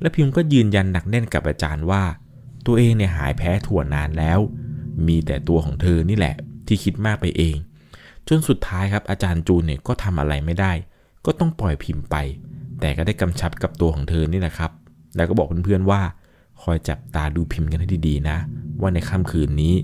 [0.00, 2.02] และพิมพ์ก็ยืนยันหนักแน่นกับอาจารย์ว่า
[2.66, 4.38] ตัวเองเนี่ยหายแพ้ถั่วนานแล้ว
[5.06, 6.34] มีแต่ตัวของเธอนี่แหละ
[6.66, 7.56] ที่คิดมากไปเอง
[8.28, 10.72] จนสุดท้ายครับอาจารย์จูนเนี่ยก็ทำอะไรไม่ได้
[11.26, 12.16] ก็ต้องปล่อยพิมพ์ไป
[12.80, 14.70] แต่ก็ได้กำชับกับตัวของเธอนี่แหละครับ
[15.16, 16.02] แล้วก็บอกเพื่อนๆว่า
[16.62, 18.36] คอยจับตาดูพิมพ์กันให้ดีๆนะ
[18.80, 19.74] ว่าในค่ำคืนนี้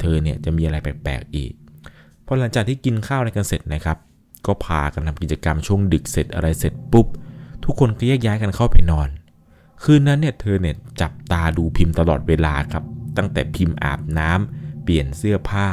[0.00, 1.52] เธอเนี่ยจะมีอะไรแปลกๆอีก
[2.26, 3.98] พอหลังจากที่กินข้าวในกันเสร็จนะครับ
[4.46, 7.06] ก็พากันทำกิจกรรมช่วงดึกเสร็จอะไรเสร็จปุ๊บ
[7.64, 9.08] ทุกคนก็แยกย้ายกันเข้าไปนอน
[9.82, 12.84] คืนนั้นเนี่ยเธอเนี่ยจับตาดูพิมพ์ตลอดเวลาครับ
[13.16, 15.66] ตั้งแต่พิมพ์อาบน้ำเปลี่ยนเสื้อผ้า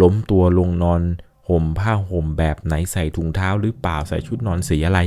[0.00, 1.02] ล้มตัวลงนอน
[1.48, 5.00] ห่มผ้าห่มแบบไหนใส่ถุงเท้าหรือเปล่าใส่ชุดนอนสีอะไร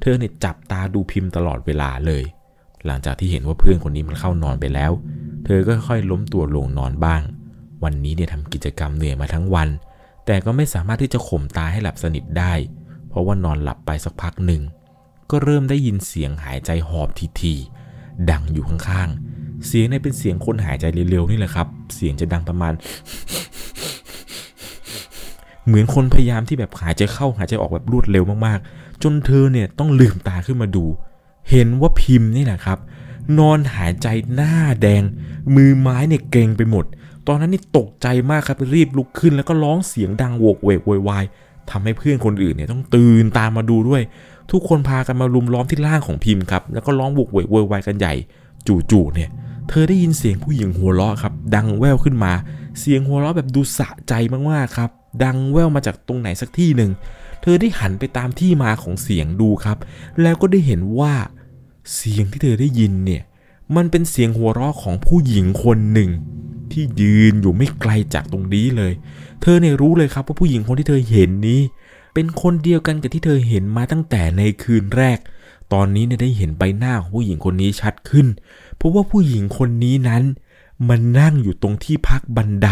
[0.00, 2.24] เธอเนี่ยจับตาดูพิมพ์ตลอดเวลาเลย
[2.86, 4.92] หลังจากที่เห็นว่าเพื่อนคนนี้มันเข้านอนไปแล้ว
[5.44, 7.22] เธอก็ค่อยล้มตัวลงนอนบ้าง
[7.84, 9.68] วันนี้เนี่ยทำกิจกรรมเหนื่อยมาทั้งวัน
[10.26, 12.52] แต่ก็ไม่สามารถที่จะข่มตาให้หลับสนิทได้
[13.08, 14.62] เพราะว่านอนหลับไปสักพักหนึ่ง
[15.30, 17.08] ก็เริ่มได้ยินเสียงหายใจหอบ
[17.40, 17.77] ทีๆ
[18.30, 22.72] ดังอยู่ข้างๆ เสียงเนี่ยเป็นเสียงคนหายใจเร็วๆนี่แหละครับ เสียงจะดังประมาณ
[25.66, 30.84] เหมือนคนพยายามที่แบบหายใจเข้าหายใจออกแบบรวดเร็วมากๆ จนเธอเนี่ยต้องลืมตาขึ้นมาดู
[31.50, 32.78] เห็นว่าพิมพ์นี่แหละครับ
[33.38, 35.02] นอนหายใจหน้าแดง
[35.54, 36.84] มือไม้เนี่ยเกรงไปหมด
[37.26, 41.24] ตอนนั้นนี่ตกใจมากครับรีบลุกขึ้นแล้วก็ร้องเสียงดังโวกเวกโวยวาย
[41.70, 44.02] ทำให้เพื่อนคนอื่นเนี่ยต้องตื่นตามมาดูด้วย
[44.50, 48.14] ทุกคนพากันมารุมล้อมที่ร่างของพิมพ์ครับ แล้วก็ร้องโวกเวกโวยวายกันใหญ่
[48.90, 49.30] จู่ๆเนี่ย
[49.68, 52.32] เธอได้ยินเสียงผู้หญิงหัวเราะครับ ดังแว่วขึ้นมา
[52.78, 54.12] เสียงหัวเราะแบบดูสะใจ
[54.50, 54.90] มากๆครับ
[55.24, 56.90] ดังแว่วมาจากตรงไหนสักที่หนึ่ง
[57.42, 59.78] เธอได้หันไปตามที่มาของเสียงดูครับ
[60.22, 61.14] แล้วก็ได้เห็นว่า
[61.94, 63.22] เสียงที่เธอได้ยินเนี่ย
[63.76, 66.10] มันเป็นเสียงหัวเราะของผู้หญิงคนหนึ่ง
[66.72, 68.92] ที่ยืนอยู่ไม่ไกลจากตรงนี้เลย
[69.42, 71.60] เธอเนี่ยรู้เลยครับว่าผู้หญิงคนที่เธอเห็นนี้
[72.20, 75.18] เป็นคนเดียวกันกับที่เธอเห็นมาตั้งแต่ในคืนแรก
[75.72, 78.26] ตอนนี้เนี่ยได้เห็นใบหน้าของผู้หญิงคนนี้ชัดขึ้น
[78.76, 80.22] เพราะว่าผู้หญิงคนนี้นั้น
[80.88, 82.68] มันนั่งอยู่ตรงที่พักบันได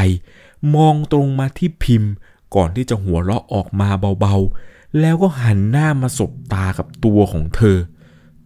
[0.75, 2.11] มองตรงมาที่พิมพ์
[2.55, 3.89] ก่อนที่จะหัวเราะออกมา
[4.21, 7.77] เบาๆ แล้วก็หันหน้ามาสบตากับตัวของเธอ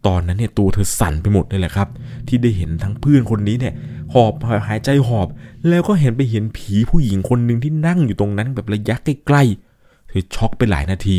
[0.06, 1.88] ตอนนั้นเนี่ยตัวเธอสั่นไปหมดเลยแหละครับ
[2.28, 3.74] ที่ได้เห็นทั้งเพื่อนคนนี้เนี่ย
[4.12, 4.32] หอบ
[4.68, 5.28] หายใจหอบ
[5.68, 9.69] แล้วก็เห็นไปเห็นผีผู้หญิงคนหนึ่งที่นั่งอยู่ตรงนั้นแบบระยะใกล้ๆ
[10.11, 11.18] เธอช็อกไปหลายนาที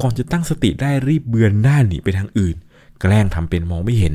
[0.00, 2.56] ก่อนจะตั้งสติได้รีบเบือนหน้าหนีไปทางอื่น
[3.00, 4.14] แกล้งทำเป็นมองไม่เห็น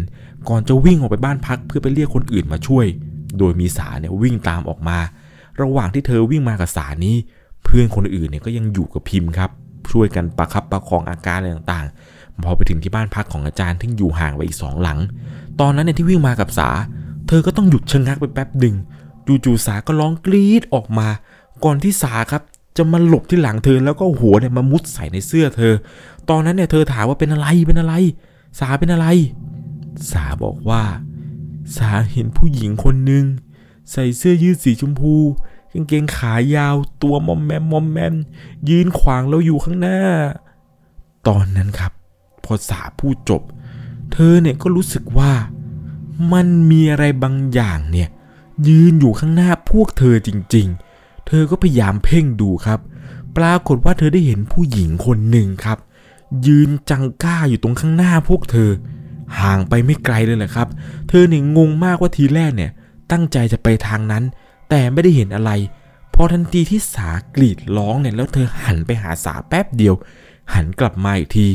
[0.49, 2.85] ก่อนจะวิ่งออกไปบ้านพักเพื่อไปเรียกคนอื่นมาช่วย
[3.37, 4.97] โดยมีสาเนี่ยวิ่งตามออกมา
[5.61, 7.15] ระหว่างที่เธอวิ่งมากับสานี้
[7.63, 9.49] เพื่อนคนอื่นเนี่ยก็ยังอยู่กับพิมพ์ครับ
[9.91, 14.99] ช่วยกันประคับประคองอาการอะไรต่างๆ พอไปถึงที่บ้านพักของอาจารย์ที่อยู่ห่างไปอีกสองหลัง
[15.59, 16.69] ตอนนั้นเนี่ยที่วิ่งมากับสา
[17.27, 18.75] เธอก็ต้องหยุดชะงักไปแป๊บหนึ่ง
[19.45, 21.07] จู่ๆสาก็ร้องกรี๊ดออกมา
[21.63, 22.41] ก่อนที่สาครับ
[22.81, 25.73] จะมาหลบที่หลังเธอแล้วก็หัวเนี่ยมามุดใส่ในเสื้อเธอ
[26.29, 27.93] ตอนนั้นเนี่ยเธอถามว่าเป็นอะไรเป็นอะไร
[28.59, 29.07] สาเป็นอะไร
[30.11, 30.83] สาบอกว่า
[31.77, 33.25] สาเห็นผู้หญิงคนหนึ่ง
[33.91, 35.15] ใส่เสื้อยืดสีชมพู
[35.73, 38.13] กางเกงขายาวตัวมอมแมมมอมแมม
[38.69, 39.99] ยืนขวางเราอยู่ข้างหน้า
[41.27, 41.91] ตอนนั้นครับ
[42.43, 43.41] พอสาพูดจบ
[44.11, 45.31] เธอเนี่ยก็รู้สึกว่า
[46.33, 48.09] มันมีอะไรบางอย่างเนี่ย
[48.67, 50.90] ยืนอยู่ข้างหน้าพวกเธอจริง ๆ
[51.33, 52.79] เธอก็พยายามเพ่งดูครับ
[53.37, 55.77] ปรากฏว่าเธอได้เห็นผู้หญิงคนหนึ่งครับ
[56.47, 58.69] ยืนจังก้าอยู่ตรงข้างหน้าพวกเธอ
[59.39, 60.67] ห่างไปไม่ไกลเลยแหละครับ
[61.09, 62.71] เธอเนี่ยงงมากว่าทีแรกเนี่ย
[63.11, 64.23] ตั้งใจจะไปทางนั้น
[64.69, 65.51] แต่ไม่ได้เห็นอะไร
[66.13, 69.95] พอทันทีที่สากรีดร้องเนี่ยแล้วเธอหันไปหาสาแป๊บเดียว
[70.53, 71.47] หันกลับมาอีกที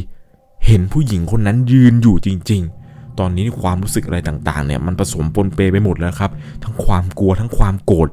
[0.67, 6.31] เห็นผู้หญิงคนนั้นยืนอยู่จริง ๆ ตอนนี้ความรู้สึกอะไรต่างๆเนี่ยมันผสมปนเปไปหมดแล้วครับ
[6.63, 8.09] ทั้งความกลัวทั้งความโกรธ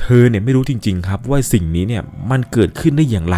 [0.00, 3.36] เธอเนี่ยไม่รู้จริง ๆ ครับว่าสิ่งนี้เนี่ยมันเกิดขึ้นได้อย่างไร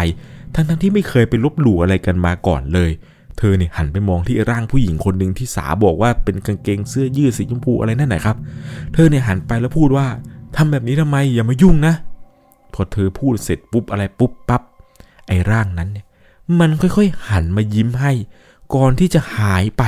[0.53, 2.91] ทั้งๆที่ไม่เคยไปลบหลู่อะไรกันมาก่อนเลย
[3.37, 8.37] เธอเนี่ยหันไปมองที่ร่างผู้หญิงคนหนึ่งที่สาบอกว่าเป็นกางเกงเสื้อยืดสีชมพูอะไรนั่นแหละครับ
[8.93, 10.07] เธอเนี่ยหันไปแล้วพูดว่า
[10.55, 11.93] ทำแบบนี้ทำไมอย่ามายุ่งนะ
[12.73, 14.61] พอเธอพูดเสร็จปุ๊บอะไรปุ๊บปั๊บ
[15.27, 16.05] ไอ้ร่างนั้นเนี่ย
[16.59, 18.11] มันค่อยๆหันมายิ้มให้
[18.75, 19.83] ก่อนที่จะหายไป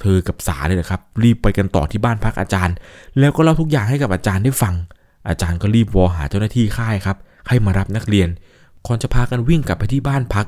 [0.00, 2.74] เธอกับสาเลยนะครับ รีบไปกันต่อที่บ้านพักอาจารย์
[3.18, 4.74] แล้วก็เล่าทุกอย่างให้กับอาจารย์ได้ฟัง
[5.28, 7.16] อาจารย์ก็รีบวอหาเจ้าหน้าที่ค่ายครับ
[7.48, 8.28] ให้มารับนักเรียน
[8.86, 10.46] ก่อนจะพากันวิ่งกลับไปที่บ้านพัก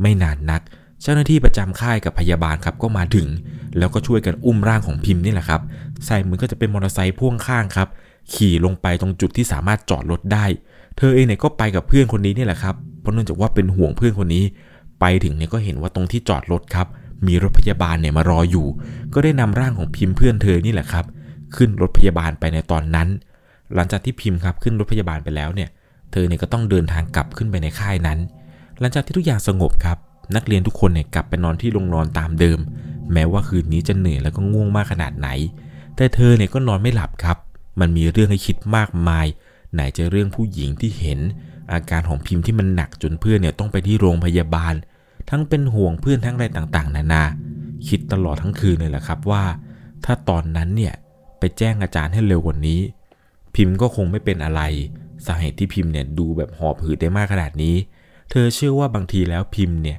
[0.00, 0.62] ไม่นานนัก
[1.02, 3.28] เจ้าหน้าที่ประจำค่ายกับพยาบาลครับก็มาถึง
[3.78, 5.60] แล้วก็ช่วยกันอุ้มร่างของพิมพ์นี่แหละครับ
[6.06, 7.88] ใส่เหมือนก็จะเป็นมอเตอร์ไซค์พ่วงข้างครับ
[8.32, 10.44] ขี่ลงไปตรงจุดที่สามารถจอดรถได้
[10.96, 14.44] เธอเองเนี่ยก็ไปกับเพื่อนคนนี้นี่แหละครับ เพราะเนื่องจากว่าเป็นห่วงเพื่อนคนนี้
[15.00, 16.86] ไปถึงเนี่ยก็เห็นว่าตรงที่จอดรถครับ
[17.26, 18.66] มีรถพยาบาลเนี่ยมารออยู่
[19.14, 21.04] ก็ได้นำร่างของพิมพ์เพื่อนเธอนี่แหละครับ
[21.54, 23.08] ขึ้นรถพยาบาลไปในตอนนั้น
[23.74, 25.68] หลังจากที่พิมพ์ครับขึ้นรถพยาบาลไปแล้วเนี่ย
[26.12, 28.18] เธอเนี่ยก็ต้องเดินทางกลับขึ้นไปในค่ายนั้น
[28.80, 29.98] หลังจากที่ทุกอย่างสงบครับ
[30.36, 32.58] นักเรียนทุกคนเนี่ยกลับไปนอนที่โรงนอนตามเดิม
[33.12, 35.28] แม้ว่าคืนนี้จะเหนื่อยแล้วก็ง่วงมากขนาดไหน
[35.96, 37.36] แต่เธอเนี่ยก็นอนไม่หลับครับ
[37.80, 39.26] มันมีเรื่องให้คิดมากมาย
[39.72, 41.20] ไหนจะเรื่องผู้หญิงที่เห็น
[41.72, 44.74] อาการของพิมพ์ที่มันหนักจนเพื่อนเนี่ยต้องไปที่โรงพยาบาล
[45.30, 47.24] ทั้งเป็นห่วงเพื่อนทั้งอะไรต่างๆ นานา
[47.88, 49.44] คิดตลอดทั้งคืนเลยแหละครับว่า
[50.04, 50.94] ถ้าตอนนั้นเนี่ย
[51.38, 52.80] ไปแจ้งอาจารย์ให้เร็วกว่านี้
[53.54, 54.62] พิมพ์ก็คงไม่เป็นอะไร
[55.26, 57.74] สาเหตุที่พิมพ์เนี่ยดูแบบหอบหืดได้มากขนาดนี้
[58.30, 59.98] เธอเชื่อว่าบางทีแล้วพิมพ์เนี่ย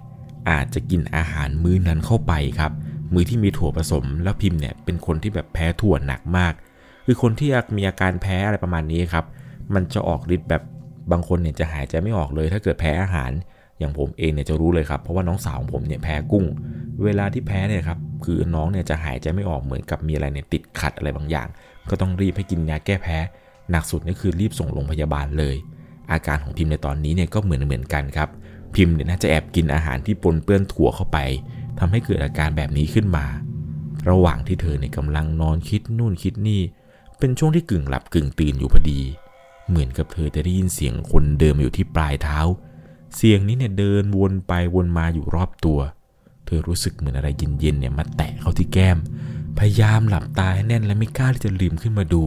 [0.50, 2.72] อาจจะกินอาหารมื้อนั้นเข้าไปครับ
[3.14, 6.54] มื้อที่มีถั่วผสม แล้วพิมพ์เนี่ยเป็นคนที่แบบแพ้ถั่วหนักมาก
[7.06, 9.26] คือคนที่มีอาการแพ้อะไรประมาณนี้ครับ
[9.74, 10.64] มันจะออกฤทธิ์แบบ
[11.12, 13.32] บางคนเนี่ยจะหายใจไม่ออกเลย ถ้าเกิดแพ้อาหาร
[13.80, 16.46] อย่างผมเองเนี่ยจะรู้เลยครับเพราะว่าน้องสาวของผมเนี่ยแพ้กุ้ง
[17.04, 21.48] เวลาที่แพ้เนี่ยครับคือน้องเนี่ยจะหายใจไม่ออกเหมือนกับมีอะไรเนี่ยติดขัดอะไรบางอย่าง
[21.92, 23.18] ก็ต้องรีบให้กินยาแก้แพ้
[23.72, 25.56] หนักสุดนี่คือรีบส่งโรงพยาบาลเลย
[26.12, 28.30] อาการของพิมพ์ในตอนนี้เนี่ยก็เหมือนเหมือนกันครับ
[28.76, 31.18] พิมพ์เนี่ยน่าจะแอบกินอาหารที่ปนเปื้อนถั่วเข้าไป
[31.80, 33.26] ทำให้เกิดอาการแบบนี้ขึ้นมา
[34.10, 36.62] ระหว่างที่เธอเนี่ยกำลังนอนคิดนู่นคิดนี่
[37.20, 39.02] เป็นช่วงที่กึ่งหลับกึ่งตื่นอยู่พอดี
[39.70, 42.40] เหมือนกับเธอจะได้ยินเสียงคนเดินมอยู่ที่ปลายเท้า
[43.16, 45.80] เสียงนี้เนี่ยเดินวนไปวนมาอยู่รอบตัว
[46.46, 47.28] เธอรู้สึกเหมือนอะไร
[47.60, 48.98] เย็นๆเนี่ยมาแตะเข้าที่แก้ม
[49.58, 52.24] พยายามหลับตาให้แน่นและไม่กล้าที่จะลืมขึ้นมาดู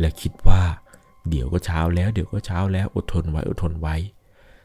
[0.00, 0.62] และคิดว่า
[1.28, 3.96] เดี๋ยวก็เช้าแล้วเดี๋ยวก็เช้าแล้วอดทนไว้อดทนไว้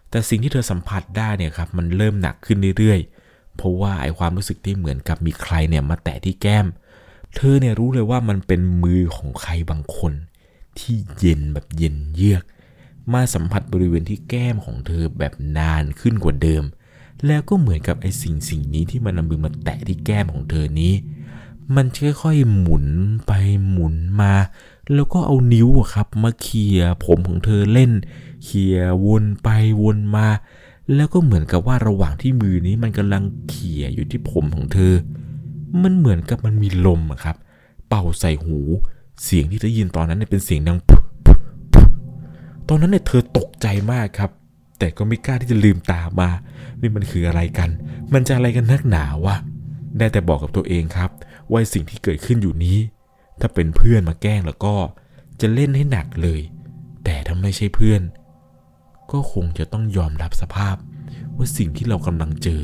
[0.09, 6.67] แต่สิ่งที่เธอสัมผัสได้เนี่ยครับมันเริ่มหนักขึ้นเรื่อยๆ เพราะว่าไอความรู้สึกที่เหมือนกับมีใครเนี่ยมาแตะที่แก้ม
[7.35, 10.13] เธอเนี่ยรู้เลยว่ามันเป็นมือของใครบางคน
[10.79, 12.43] ที่เย็นแบบเย็นเยือก
[13.13, 16.63] มาสัมผัสบริเวณที่แก้มของเธอแบบนานขึ้นกว่าเดิม
[17.25, 20.93] แล้วก็เหมือนกับไอ้สิ่งสิ่งนี้ที่มันนำมือมาแตะที่แก้มของเธอนี้
[21.75, 21.85] มัน
[22.21, 22.85] ค่อยๆหมุน
[23.27, 23.31] ไป
[23.69, 24.33] หมุนมา
[24.93, 27.91] แล้วก็เอานิ้วครับมาเขี่ยผมของเธอเล่น
[28.43, 29.49] เขี่ยวนไป
[29.81, 30.27] วนมา
[30.95, 34.93] แล้วก็เหมือนกับว่าระหว่างที่มือนี้มันกำลังเขี่ยอยู่ที่ผมของเธอ
[35.83, 37.35] มันเหมือนกับมันมีลมอะครับ
[37.87, 38.59] เป่าใส่หู
[39.23, 40.77] เสียงที่เธอยินตอนนั้นเนี่ยเป็นเสียงดัง
[42.69, 44.31] ตอนนั้นเนี่ยเธอตกใจมากครับ
[44.79, 46.29] แต่ก็ไม่กล้าที่จะลืมตามา
[46.81, 47.69] นี่มันคืออะไรกัน
[48.13, 49.35] มันจะอะไรกันนักหนาวะ
[49.97, 51.09] ได้แต่บอกกับตัวเองครับ
[51.51, 52.77] ว่าสิ่งที่เกิดขึ้นอยู่นี้
[53.39, 54.75] ถ้าเป็นเพื่อนมาแกล้งแล้วก็
[55.41, 56.41] จะเล่นให้หนักเลย
[57.03, 58.01] แต่ถ้าไม่ใช่เพื่อน
[59.11, 60.75] ก็คงจะต้องยอมรับสภาพ
[61.35, 62.61] ว่าสิ่งที่เรากำลังเจอ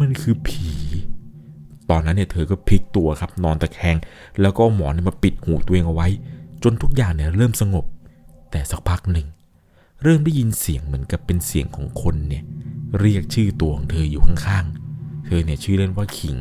[0.00, 0.68] มันคือผี
[1.90, 3.96] ตอนนั้นเนี่ยเธอก็พลิกตัวครับนอนตะแคง
[4.40, 6.08] แล้วก็เอาหมอนมาปิดหูตัวเองเอาไว้
[6.62, 7.84] จนทุกอย่างเนี่ยเริ่มสงบ
[8.50, 9.26] แต่สักพักหนึ่ง
[10.02, 12.44] เริ่มได้ยินเสียงเหมือนกับเป็นเสียงของคนเนี่ย
[13.00, 16.36] เรียกชื่อตัวของเธออยู่ข้างๆ เธอเนี่ยชื่อเล่นว่าขิง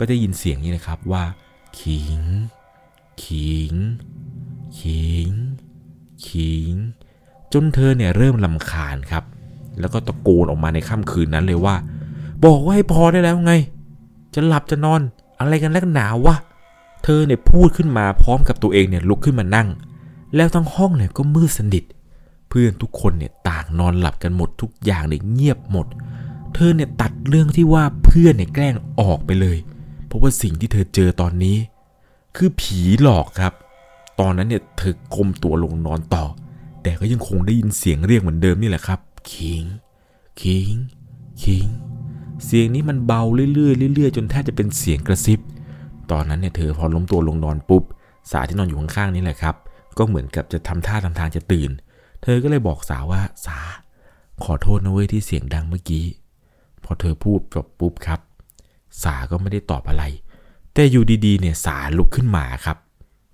[0.00, 1.24] ก็ได้ยินเสียงนี้นะครับว่า
[1.80, 2.22] ขิง
[3.24, 3.74] ขิง
[4.78, 5.30] ขิง
[6.26, 6.72] ขิง
[7.52, 9.24] จนเธอเนี่ยเริ่มลำคาญครับ
[9.80, 11.76] แล้วก็ตะโกนออกมาในค่ำคืนนั้นเลยว่า
[12.44, 13.52] บอกว่าให้พอได้แล้วไง
[14.34, 15.00] จะหลับจะนอน
[15.40, 16.36] อะไรกันนักหนาวะ
[17.04, 19.68] เธอเนี่ยพูดขึ้นมาพร้อมกับตัวเองเนี่ยลุกขึ้นมานั่ง
[20.36, 21.84] แล้วทั้งห้องเนี่ยก็มืดสนิท
[22.48, 25.86] เพื่อนทุกคนเนี่ยต่างนอนหลับกันหมดทุกอย่างเนี่ยเงียบหมด
[26.54, 29.56] เธอเนี่ยตัดเรื่องที่ว่าเพื่อนเนี่ยแกล้งออกไปเลย
[30.10, 31.56] เพราะว่าสิ่งที่เธอเจอตอนนี้
[32.36, 33.52] คือผีหลอกครับ
[34.20, 36.24] ตอนนั้นเนี่ยเธอคมตัวลงนอนต่อ
[36.82, 39.00] แต่ก็ยังคงได้ยินเสียงเรียกเหมือนเดิมนี่แหละครับ
[39.32, 39.64] คิง
[40.40, 40.74] คิง
[41.42, 41.66] คิง
[42.44, 45.40] เสียงนี้มันเบาเรื่อยๆเรื่อยๆจนแทบจะเป็นเสียงกระซิบ
[46.10, 47.82] ตอนนั้นเนี่ยเธอพอล้มตัวลงนอนปุ๊บ
[48.30, 49.54] สาที่นอนอยู่ข้างๆนี่แหละครับ
[49.98, 51.70] ก็เหมือนกับจะทำท่าทำทางจะตื่น
[52.22, 53.58] เธอก็เลยบอกสาว่าสา
[54.44, 56.06] ขอโทษนะเว้ยที่เสียงดังเมื่อกี้
[56.84, 58.20] พอเธอพูดจบปุ๊บครับ
[59.02, 60.04] สาก็ไม่ได้ตอบอะไร
[60.74, 62.76] แต่อยู่ดีๆเนี่ยสาลุกขึ้นมาครับ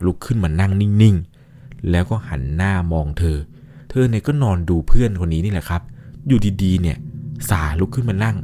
[0.06, 3.38] ลุกขึ้นมานั่งนิ่งๆ แล้วก็หันหน้ามองเธอ
[3.90, 5.82] เธอเนี่ยก็นอนดูเพื่อนคนนี้นี่แหละครับ
[6.28, 6.96] อยู่ดีๆเนี่ย
[7.50, 8.36] สาลุกขึ้นมานั่ง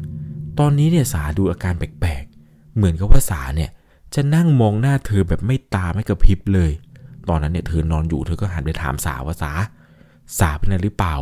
[0.59, 3.71] ตอนนี้เนี่ยสาดูอาการแปลกๆ เหมือนกับว่าสาเนี่ย
[4.15, 6.71] จะนั่งมองหน้าเธอแบบไม่ตาไม่กระพริบเลย
[7.29, 9.53] ตอนนั้นเนี่ยเธอนอนอยู่เธอก็หันไปถามสาว่าสา
[10.39, 11.17] สาเป็นอะไรหรือเปล่า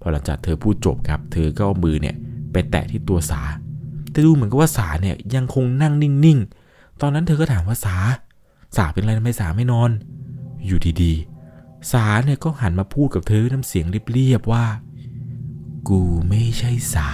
[0.00, 2.16] พอหลังจากเธอพูดจบครับ เธอก็เอามือเนี่ย
[2.52, 3.40] ไปแตะที่ตัวสา
[4.10, 7.96] แต่ดูเหมือนกับว่าสาเนี่ยยังคงนั่งนิ่งๆ ตอนนั้นเธอก็ถามว่าสา
[8.76, 9.90] สาเป็นอะไรทำไมสาไม่นอน
[10.66, 14.64] อยู่ดีๆ สาเนี่ยก็หันมาพูดกับเธอน้ำเสียงเรียบๆว่า
[15.88, 17.10] กูไม่ใช่สา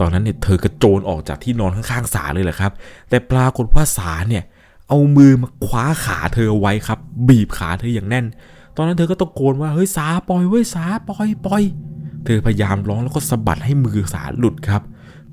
[0.00, 2.72] ตอนนั้นเนี่ยเธอกระโจนออกจากที่นอนข้างๆสาเลยแหละครับ
[3.08, 4.44] แต่ปรากฏว่าสาเนี่ย
[4.88, 8.26] เอามือมาคว้าขาเธอไว้ครับ บีบขาเธออย่างแน่น
[8.76, 11.62] ตอนนั้นเธอก็ตะโกนว่าเฮ้ยสาปล่อยเว้ยสาปล่อยปล่อย
[12.24, 14.82] เธอพยายามร้องแล้วก็สะบัดให้มือสาหลุดครับ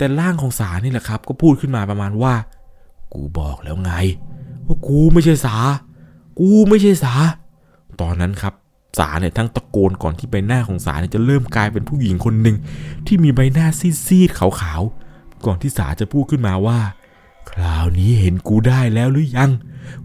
[0.02, 2.34] แต่ร่างของสานี่แหละครับ ก็พูดขึ้นมาประมาณว่า
[3.14, 3.92] กูบอกแล้วไง
[4.66, 5.56] ว่ากูไม่ใช่สา
[6.40, 7.14] กูไม่ใช่สา
[8.02, 8.54] ตอนนั้นครับ
[9.00, 12.58] สาเนี่ยทั้งตะโกนก่อนที่ใบหน้าของสาเนี่ยจะเริ่มกลายเป็นผู้หญิงคนหนึ่ง
[13.06, 13.68] ที่มีใบหน้า
[14.06, 16.80] ซีดๆขาวๆก่อนที่สาจะพูดขึ้นมาว่า
[17.52, 19.52] คราวนี้เห็นกูได้แล้วหรือยัง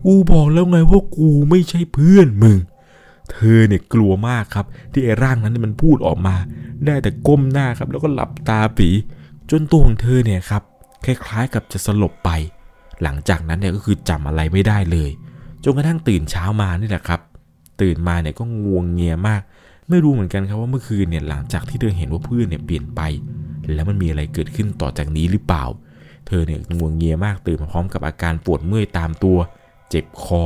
[0.04, 2.56] กูบอกแล้วไงว่ากูไม่ใช่เพื่อนมึง
[3.30, 6.34] เธอเนี่ยกลัวมากครับ ที่ไอ้ร่างนั้นมันพูดออกมา
[6.86, 8.88] ได้แต่ก้มหน้าครับ แล้วก็หลับตาปี
[9.50, 10.62] จนตัวของเธอเนี่ยครับ
[11.04, 12.30] คล้ายๆกับจะสลบไป
[13.02, 15.10] หลังจากนั้นเนี่ยก็คือจำอะไรไม่ได้เลย
[15.64, 17.20] จนกระทั่งตื่นเช้ามานี่แหละครับ
[17.80, 19.42] ตื่นมาเนี่ยก็งวงเงียมาก
[19.88, 23.00] ไม่รู้เหมือนกันครับว่าเมื่อคืนเนี่ยหลังจากที่เธอเห็นว่าเพื่อนเนี่ยเปลี่ยนไป
[23.74, 25.64] แล้วมันมีอะไรเกิดขึ้นต่อจากนี้หรือเปล่า
[26.26, 29.38] เธอเนี่ยงวงเงียมากตื่นมาพร้อมกับอาการปวดเมื่อยตามตัว
[29.90, 30.42] เจ็บคอ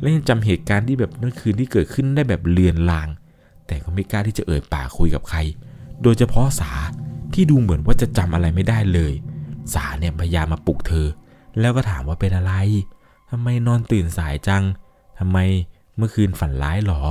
[0.00, 3.08] และยังจำเหตุการณ์ที่แบบเมื่อคืนที่เกิดขึ้นได้แบบเลือนลาง
[3.66, 5.38] แต่ก็ไม่กล้าที่จะเอ่ยปากคุยกับใคร
[6.02, 6.72] โดยเฉพาะสา
[7.34, 9.12] ที่ดูเหมือนว่าจะจำอะไรไม่ได้เลย
[9.74, 11.06] สาเนี่ยพยายามมาปลุกเธอ
[11.60, 12.52] แล้วก็ถามว่าเป็นอะไร
[13.30, 14.64] ทำไมนอนตื่นสายจัง
[15.18, 15.38] ทำไม
[15.96, 17.02] เมื่อคืนฝันร้ายหรอ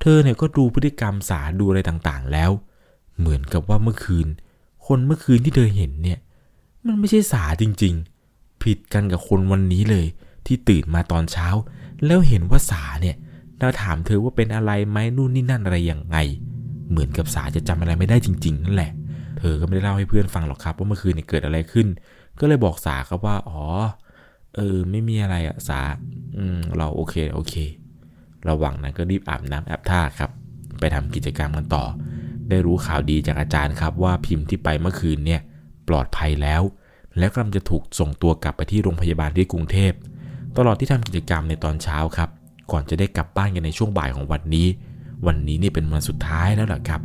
[0.00, 2.50] เธอเนี่ยก็ดูพฤติกรรมสาดูอะไรต่างๆ แล้ว
[3.18, 4.26] เหมือนกับว่าเมื่อคืน
[4.86, 6.18] คนเมื่อคืนที่เธอเห็นเนี่ย
[6.86, 7.94] มันไม่ใช่สาจริง
[8.28, 10.06] ๆ ผิดกันกับคนวันนี้เลย
[10.46, 11.48] ที่ตื่นมาตอนเช้า
[12.06, 13.16] แล้วเห็นว่าสาเนี่ย
[13.60, 16.16] เราถามเธอว่าเป็นอะไรไหมนู่นนี่นั่นอะไรยังไง
[16.90, 18.92] เหมือนกับสาจะจำอะไรไม่ได้จริง ๆ นั่นแหละ
[19.44, 21.86] เธอก็ไม่ได้เล่าให้เพื่อนฟังหรอกครับว่าเมื่อคืนเนี่ยเกิดอะไรขึ้น
[22.40, 23.62] ก็เลยบอกสาครับว่าอ๋อ
[24.56, 25.80] เออไม่มีอะไรอะสา
[26.36, 27.54] อืมเราโอเคโอเค
[28.48, 30.30] ระหว่างนั้นก็รีบอาบน้ำอาบท่าครับ
[30.80, 31.84] ไปทำกิจกรรมกันต่อ
[32.48, 35.40] ได้รู้ข่าวดีจากอาจารย์ครับ ว่าพิมพ์ที่ไปเมื่อคืนเนี่ย
[35.88, 36.62] ปลอดภัยแล้ว
[37.18, 39.92] และกำลังจะถูกส่งตัวกลับไปที่โรงพยาบาลที่กรุงเทพ
[40.56, 42.30] ตลอดที่ทำกิจกรรมในตอนเช้าครับ
[42.70, 44.66] ก่อนจะได้กลับบ้านกันในช่วงบ่ายของวันนี้
[45.26, 47.00] วันนี้นี่เป็นวันสุดท้ายแล้วล่ะครับ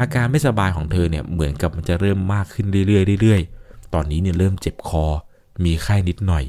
[0.00, 5.04] อาการไม่สบายของเธอเนี่ยเหมือนกับมันจะเริ่มมากขึ้นเรื่อยๆเรื่อยๆ ตอนนี้เนี่ยเริ่มเจ็บคอ
[5.64, 6.44] มีไข้นิดหน่อย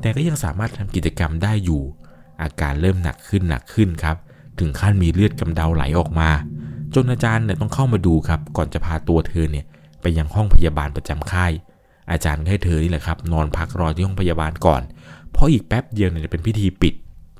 [0.00, 1.82] แต่ก็ยังสามารถทำกิจกรรมได้อยู่
[2.42, 4.16] อาการเริ่มหนักขึ้นหนักขึ้นครับ
[4.58, 6.30] ถึงขั้นมีเลือดกำเดาไหลออกมา
[6.94, 9.64] จนอาจารย์เนี่ยต้องเข้ามาดูครับ ก่อนจะพาตัวเธอเนี่ย
[10.00, 11.52] ไปยังห้องพยาบาลประจำค่าย
[12.10, 14.82] อาจารย์ให้เธอนี่แหละครับ นอนพักรอที่ห้องพยาบาลก่อน
[15.32, 16.94] เพราะอีกแป๊บเดียวเนี่ยจะเป็นพิธีปิด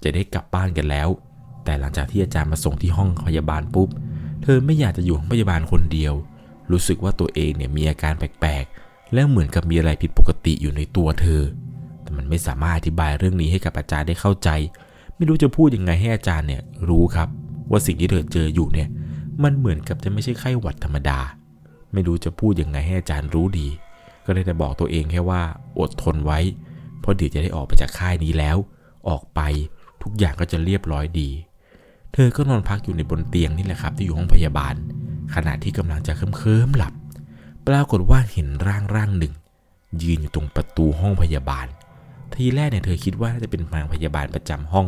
[0.05, 1.09] จะได้กลับบ้านกันแล้ว
[1.65, 3.89] แต่หลังจากที่อาจารย์มาส่งที่ห้องพยาบาลปุ๊บ
[4.43, 6.15] เธอไม่อยากจะอยู่ห้องพยาบาลคนเดียว
[6.71, 11.43] รู้สึกว่าตัวเองเนี่ยมีอาการแปลกๆ และเหมือนกับมีอะไรผิดปกติอยู่ในตัวเธอ
[12.03, 14.49] แต่มันไม่สามารถอธิบายเรื่องนี้ให้กับอาจารย์ได้เข้าใจ
[15.17, 17.29] ไม่รู้จะพูดยังไงให้อาจารย์เนี่ยรู้ครับ
[17.71, 18.89] ว่าสิ่งที่เธอเจออยู่เนี่ย
[19.43, 21.19] มันเหมือนกับจะไม่ใช่ไข้หวัดธรรมดา
[21.93, 23.69] ไม่รู้จะพูดยังไงให้อาจารย์รู้ดี
[24.27, 25.43] ก็เลยแต่บอกตัวเองแค่ว่า
[25.81, 26.39] อดทนไว้
[27.01, 28.57] เพราะเดี๋ยวจะได้ออกไปจากค่ายนี้แล้ว
[29.09, 29.41] ออกไป
[30.03, 31.31] ทุกอย่างก็จะเรียบร้อยดี
[32.13, 34.75] เธอก็นอนพักอยู่ในบนเตียงนี่แหละครับ ที่อยู่ห้องพยาบาล
[35.35, 36.93] ขณะที่กำลังจะเคลิ้มหลับ
[37.69, 39.35] ปรากฏว่าเห็นร่างร่างหนึ่ง
[40.03, 41.67] ยืนอยู่ตรงประตูห้องพยาบาล
[42.35, 44.87] ทีแรกเนี่ยเธอคิดว่าน่าจะเป็นนางพยาบาลประจำห้อง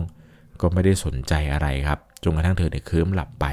[0.61, 3.45] ก็ไม่ได้สนใจอะไรครับจนกระทั่งเธอเนี่ยเคลิ้มหลับไป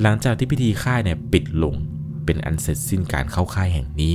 [0.00, 1.74] หลังจากที่พิธีค่ายเนี่ยปิดลง
[2.24, 4.14] เป็นอันเสร็จสิ้นการเข้าค่ายแห่งนี้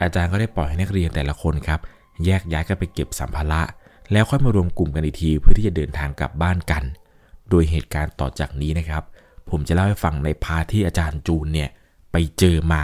[0.00, 1.80] อาจารย์ก็ได้ปล่อยให้นักเรียนแต่ละคนครับ
[2.24, 3.62] แยกย้ายกันไปเก็บสัมภาระ
[4.12, 6.82] แล้วค่อยมารวมกลุ่มกันอีกทีเพื่อที่จะเดินทางกลับบ้านกัน
[7.50, 9.02] โดยเหตุการณ์ต่อจากนี้นะครับ
[9.50, 11.68] ผมจะเล่าให้ฟังในพาที่อาจารย์จูนเนี่ย
[12.12, 12.82] ไปเจอมา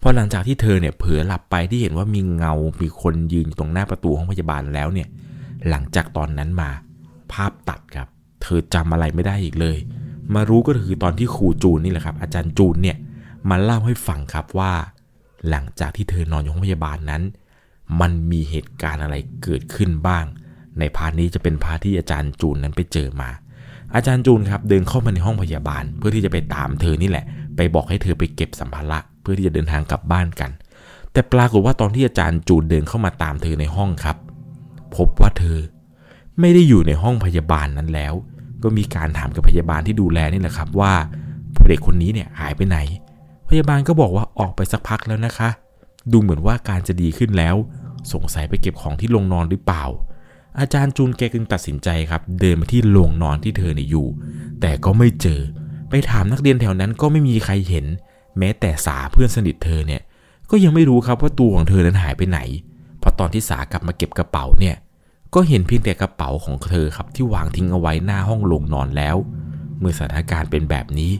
[0.00, 5.08] พอหลังจากที่เธอเนี่ยเผลอหลับไปที่เห็นว่ามีเงา มีคนยืนอยู่ตรงหน้าประตูห้องพยาบาลแล้วเนี่ย
[5.68, 6.70] หลังจากตอนนั้นมา
[7.32, 8.08] ภาพตัดครับ
[8.42, 9.78] เธอจำอะไรไม่ได้อีกเลย
[10.34, 12.96] มารู้ก็คือตอนที่ครูจูนนี่แหละครับ อาจารย์จูนเนี่ย
[13.50, 14.72] มาเล่าให้ฟังครับว่า
[15.48, 17.22] หลังจากที่เธอนอนอยู่ห้องพยาบาลนั้น
[18.00, 20.24] มันมีเหตุการณ์อะไรเกิดขึ้นบ้าง
[20.78, 23.30] ใน part นี้จะเป็น part ที่อาจารย์จูนนั้นไปเจอมา
[23.94, 27.24] อาจารย์จูนครับเดินเข้ามาในห้องพยาบาล เพื่อที่จะไปตามเธอนี่แหละ
[27.56, 30.50] ไปบอกให้เธอไปเก็บสัมภาระเพื่อที่จะเดินทางกลับบ้านกัน
[31.12, 34.16] แต่ปรากฏว่าตอนที่อาจารย์จูนเดินเข้ามาตามเธอในห้องครับ
[34.96, 35.58] พบว่าเธอ
[36.40, 38.14] ไม่ได้อยู่ในห้องพยาบาลนั้นแล้ว
[38.62, 40.92] ก็มีการถามกับพยาบาลที่ดูแลนี่แหละครับว่า
[41.68, 42.78] เด็กคนนี้เนี่ยหายไปไหน
[43.48, 45.48] พยาบาลก็บอกว่าออกไปสักพักแล้วนะคะ
[46.12, 47.56] ดูเหมือนว่าการจะดีขึ้นแล้ว
[48.12, 49.84] สงสัยไปเก็บของที่โรงนอนหรือเปล่า
[50.60, 54.06] อาจารย์จูนแกจึงตัดสินใจครับ เดินมาที่โรงนอนที่เธอเนี่ยอยู่
[54.60, 55.40] แต่ก็ไม่เจอ
[55.88, 57.86] ไปถามนักเรียนแถวนั้นก็ไม่มีใครเห็น
[58.38, 60.02] แม้แต่สาเพื่อนสนิทเธอเนี่ย
[60.50, 62.40] ก็ยังไม่รู้ครับว่าตัวของเธอนั้นหายไปไหน
[62.98, 64.76] เพราะตอนที่สากลับมาเก็บกระเป๋าเนี่ย
[65.34, 69.16] ก็เห็นเพียงแต่กระเป๋าของเธอครับที่วางทิ้งเอาไว้หน้าห้องโรงนอนแล้ว
[69.78, 71.12] เมื่อสถานการณ์เป็นแบบนี้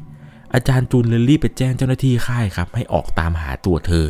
[0.55, 4.05] อาจารย์จูนเลยรีบไปแจ้งเจ้าหน้าที่ค่ายครับ ให้ออกตามหาตัวเธอ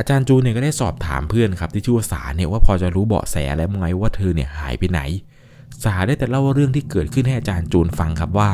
[0.00, 5.00] อาจารย์จูนเนี่ยก็ได้สอบถามเพื่อนครับที่ชื่อว่าสาเนี่ยว่าพอจะรู้เบาะแสอะไรบ้างไหมว่าเธอเนี่ยหายไปไหน
[5.84, 8.50] สาได้แต่เล่าเรื่องที่เกิดขึ้นให้อาจารย์จูนฟังครับว่า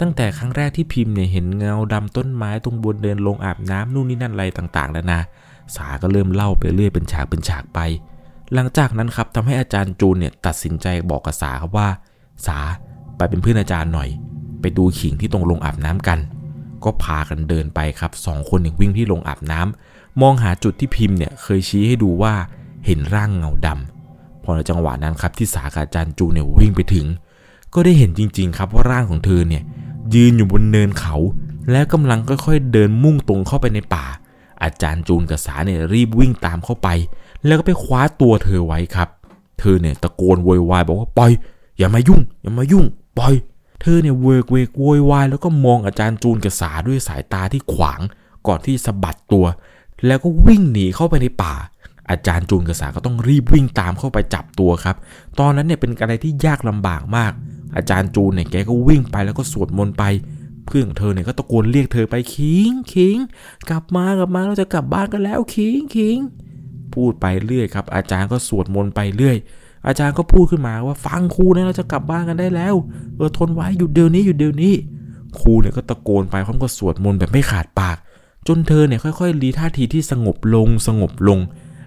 [0.00, 5.20] ตั้งแต่ครั้งแรกที่พิมพ์เนี่ยเห็นเงาดำต้นไม้ตรงบนเดินลงอาบน้ำนู่นนี่นั่นอะไรต่างๆแล้วนะ
[5.76, 7.78] สาก็เริ่มเล่าไปเรื่อยเป็นฉากเป็นฉากไป
[8.54, 11.88] หลังจากนั้นครับทำให้อาจารย์จูนเนี่ยตัดสินใจบอกกับสาครับว่า
[12.46, 12.58] สา
[13.16, 14.08] ไปเป็นเพื่อนอาจารย์หน่อย
[14.60, 16.18] ไปดูขิงที่ตรงลงอาบน้ำกัน
[16.84, 22.34] ก็พากันเดินไปครับสองคนหนึ่งวิ่งที่ลงอาบน้ำ มองหาจุดที่พิมพ์เนี่ยเคยชี้ให้ดูว่า
[22.86, 27.06] เห็นร่างเงาดำพอในจังหวะนั้นครับที่สากับอาจารย์จูเนี่ยวิ่งไปถึง
[27.74, 29.62] ก็ได้เห็นจริงๆครับว่าร่างของเธอเนี่ย
[30.14, 31.16] ยืนอยู่บนเนินเขา
[31.70, 34.06] และกำลังค่อยๆเดินมุ่งตรงเข้าไปในป่า
[34.62, 36.88] อาจารย์จูนกับสาเนี่ยรีบวิ่งตามเข้าไป
[37.46, 39.08] แล้วก็ไปคว้าตัวเธอไว้ครับ
[39.58, 41.30] เธอเนี่ยตะโกนโวยวายบอกว่าปล่อย
[41.78, 42.84] อย่ามายุ่ง อย่ามายุ่ง
[43.18, 43.34] ปล่อย
[43.80, 48.00] เธอเนี่ยเวกเวกโวยวายแล้วก็มองอาจารย์จูนกับสาด้วยสายตาที่ขวาง
[48.46, 49.44] ก่อนที่สะบัดตัว
[50.06, 51.54] แล้วก็วิ่งหนีเข้าไปในป่า
[52.10, 54.96] อาจารย์จูนกับสาก็ต้องรีบวิ่งตามเข้าไปจับตัวครับ
[55.40, 57.32] ตอนนั้นเนี่ยเป็นอะไรที่ยากลำบากมาก
[57.76, 60.04] อาจารย์จูนเนี่ยแกก็วิ่งไปแล้วก็สวดมนต์ไป
[60.66, 63.16] เพื่อนของเธอเนี่ยก็ตะโกนเรียกเธอไปคิงคิง
[63.70, 66.18] กลับมากลับมาเราจะกลับบ้านกันแล้วคิงคิง
[66.94, 69.36] พูดไปเรื่อยครับ อาจารย์ก็สวดมนต์ไปเรื่อย
[69.86, 72.74] อาจารย์ก็พูดขึ้นมาว่าฟังครูนะเราจะกลับบ้านกันได้แล้ว
[73.16, 74.74] เออทนไว้หยุดเดี๋ยวนี้หยุดเดี๋ยวนี้
[75.40, 77.96] ครูเนี่ยก็ตะโกนไปพร้อมกับสวดมนต์แบบไม่ขาดปาก
[78.46, 81.38] จนเธอเนี่ยค่อยๆรีท่าทีที่สงบลงสงบลง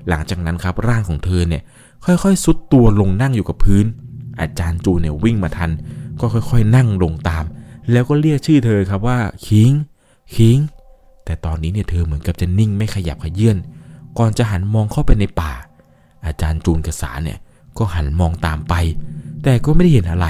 [0.10, 1.62] หลังจากนั้นครับร่างของเธอเนี่ย
[2.06, 3.86] ค่อยๆซุดตัวลงนั่งอยู่กับพื้น
[4.40, 5.72] อาจารย์จูเนี่ยวิ่งมาทัน
[6.20, 7.44] ก็ค่อยๆ นั่งลงตาม
[7.92, 9.72] แล้วก็เรียกชื่อเธอครับว่าคิง
[10.36, 10.58] คิง
[11.26, 13.58] แต่ตอนนี้เนี่ยเธอเหมือนกับจะนิ่งไม่ขยับขยื่น
[14.18, 15.54] ก่อนจะหันมองเข้าไปในป่า
[16.26, 17.40] อาจารย์จูนกับสาเนี่ย
[17.78, 18.74] ก็หันมองตามไป
[19.44, 20.28] แต่ก็ไม่ได้เห็นอะไร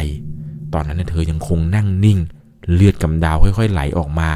[0.74, 2.20] ตอนนั้นเนี่ยเธอยังคงนั่งนิ่ง
[2.74, 4.30] เลือดกำดาวค่อย ๆ ไหลออกมา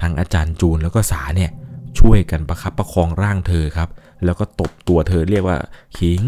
[0.00, 1.50] ทั้งอาจารย์จูนแล้วก็สาเนี่ย
[1.98, 3.88] ช่วยกันประคับประคองร่างเธอครับ
[4.24, 5.58] แล้วก็ตบตัวเธอเรียกว่า
[5.98, 6.22] ขิง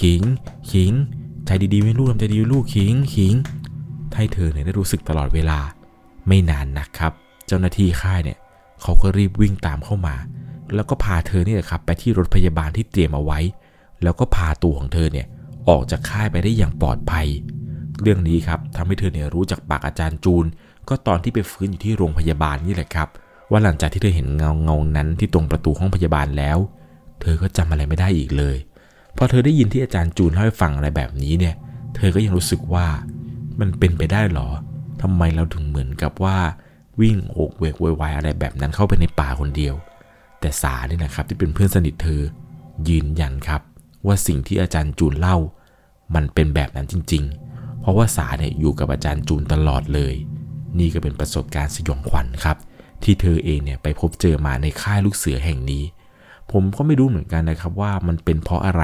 [0.00, 0.22] ขิง
[0.70, 0.92] ขิง
[1.46, 3.34] ใจดีๆไม่ลูกทำใจดีลูกขิง ขิง
[4.16, 5.58] ให้เธอเนี่ยได้รู้สึกตลอดเวลา
[6.28, 7.12] ไม่นานนะครับ
[7.46, 8.38] เจ้าหน้าที่ค่ายเนี่ย
[8.82, 10.14] เขาก็รีบวิ่งตามเข้ามา
[10.74, 13.38] แล้วก็พาเธอเนี่ยครับไปที่รถพยาบาลที่เตรียมเอาไว้
[14.02, 15.26] แล้วก็พาตัวของเธอเนี่ย
[15.68, 17.26] ออกจากค่ายไปได้อย่างปลอดภัย
[18.02, 20.44] เรื่องนี้ครับทำให้เธอเนี่ยรู้จากปากอาจารย์จูน
[20.90, 23.08] ก็ตอนที่ไปฟื้นอยู่ที่โรงพยาบาลนี่แหละครับ
[23.50, 26.58] ว่าหลังจากที่เธอเห็นเงาเงานั้นที่ตรงประตูห้องพยาบาลแล้ว
[27.20, 28.56] เธอก็จำอะไรไม่ได้อีกเลย
[29.16, 31.54] พอเธอได้ยินที่อาจารย์จูนเล่าให้ฟังอะไรแบบนี้เนี่ย
[31.96, 32.86] เธอก็ยังรู้สึกว่า
[33.60, 34.48] มันเป็นไปได้หรอ
[35.02, 36.38] ทำไมเราถึงเหมือนกับว่า
[37.00, 39.74] วิ่งโอกเวกวยวายอะไรแบบนั้นเข้าไปในป่าคนเดียว
[40.40, 42.22] แต่สาเนี่ยนะครับที่เป็นเพื่อนสนิทเธอ
[42.88, 43.60] ยืนยันครับ
[44.06, 45.36] ว่าสิ่งที่อาจารย์จูนเล่า
[46.14, 50.14] มันเป็นแบบนั้นจริง ๆ เพราะว่าสาเนี่ยอยู่กับอาจารย์จูนตลอดเลย
[50.78, 52.56] นี่ก็เป็นประสบการณ์สยองขวัญครับ
[53.02, 55.84] ที่เธอเองเนี่ยไปพบเจอมาในค่ายลูกเสือแห่งนี้
[56.52, 58.82] ผมก็ไม่รู้เหมือนกันนะครับว่ามันเป็นเพราะอะไร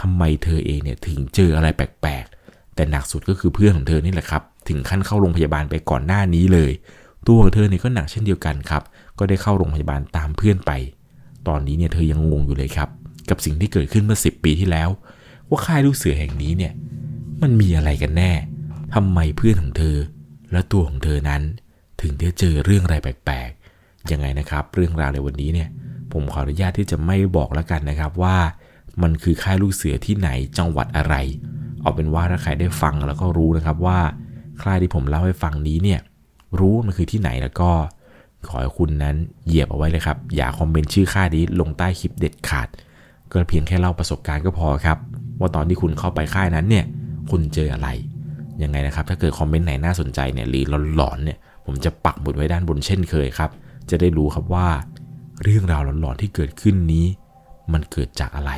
[0.00, 6.72] ทำไมเธอเองเนี่ยถึงเจออะไรแปลกๆ แต่หนักสุดก็คือเพื่อนของเธอนี่แหละครับ ถึงขั้นเข้าโรงพยาบาลไปก่อนหน้านี้เลย
[7.26, 8.82] ตัวของเธอเนี่ยก็หนักเช่นเดียวกันครับ
[9.18, 10.72] ก็ได้เข้าโรงพยาบาลตามเพื่อนไป
[11.48, 12.88] ตอนนี้เนี่ยเธอยังงงอยู่เลยครับ
[13.30, 14.88] กับสิ่งที่เกิดขึ้นเมื่อ 10 ปีที่แล้ว
[15.48, 16.72] ว่าค่ายลูกเสือแห่งนี้เนี่ย
[17.42, 18.32] มันมีอะไรกันแน่
[18.94, 19.96] ทำไมเพื่อนของเธอ
[20.52, 21.42] และตัวของเธอนั้น
[22.00, 25.68] ถึงได้เจอเรื่องอะไรแปลกๆ ยังไงนะครับ เรื่องราวในวันนี้เนี่ย
[26.12, 28.36] ผมขออนุญาตที่จะไม่บอกแล้วกันนะครับว่า
[29.02, 30.28] มันคือค่ายลูกเสือที่ไหน
[30.58, 31.14] จังหวัดอะไร
[31.82, 33.98] เอาเป็นว่าถ้าใครได้ฟังแล้วก็รู้นะครับว่า
[34.62, 36.00] ค่ายที่ผมเล่าให้ฟังนี้เนี่ย
[36.58, 37.70] รู้มันคือที่ไหนแล้วก็
[38.48, 39.16] ขอให้คุณนั้น
[39.46, 42.68] เหยียบเอาไว้เลยครับ อย่าคอมเมนต์ชื่อค่ายนี้ลงใต้คลิปเด็ดขาด
[43.30, 44.98] ก็เพียงแค่เล่าประสบการณ์ก็พอครับ
[45.40, 46.84] ว่าตอนที่คุณเข้าไปค่ายนั้นเนี่ย
[47.30, 47.88] คุณเจออะไร
[48.62, 50.64] ยังไงนะครับ ถ้าเกิดคอมเมนต์ไหนน่าสนใจเนี่ยหรือ
[50.96, 53.50] หลอนๆเนี่ยผมจะปักหมุดไว้ด้านบนเช่นเคยครับ
[53.90, 54.68] จะได้รู้ครับว่า
[55.42, 57.06] เรื่องราวหลอนๆที่เกิดขึ้นนี้
[57.72, 58.52] มันเกิดจากอะไร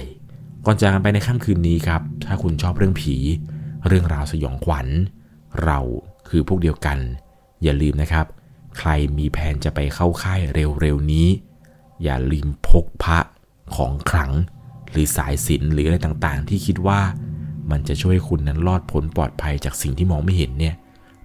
[0.65, 3.17] ก่อนจากกันไปในค่ำคืนนี้ครับ ถ้าคุณชอบเรื่องผี
[3.87, 4.87] เรื่องราวสยองขวัญ
[5.65, 5.79] เรา
[6.29, 6.99] คือพวกเดียวกัน
[7.63, 8.27] อย่าลืมนะครับ
[8.79, 11.29] ใครมีแผนจะไปเข้าค่ายเร็วๆนี้
[12.03, 13.19] อย่าลืมพกพระ
[13.77, 14.33] ของขลัง
[14.91, 17.01] หรือสายสิญจนหรืออะไรต่างๆ ที่คิดว่า
[17.71, 20.75] มันจะช่วยคุณนั้นรอดพ้นปลอดภัยจากสิ่งที่มองไม่เห็นเนี่ย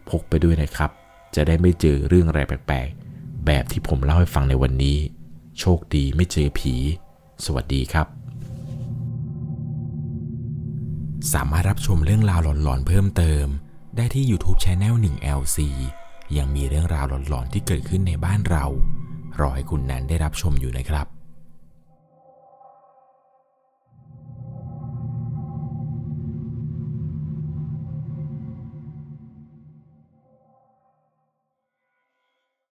[0.09, 0.91] พกไปด้วยนะครับ
[1.35, 4.97] จะได้ไม่เจอเรื่องอะไรแปลกๆ แบบที่ผมเล่าให้ฟังในวันนี้
[5.59, 6.75] โชคดีไม่เจอผี
[7.45, 8.07] สวัสดีครับ
[11.33, 13.45] สามารถรับชมเรื่องราวหลอนๆเพิ่มเติม
[13.97, 15.57] ได้ที่ YouTube c h anel 1 LC
[16.37, 18.65] ยังมีเรื่องราวหลอนๆที่เกิดขึ้นในบ้านเรา
[19.39, 21.12] รอให้คุณนั้นได้รับชมอยู่นะครับ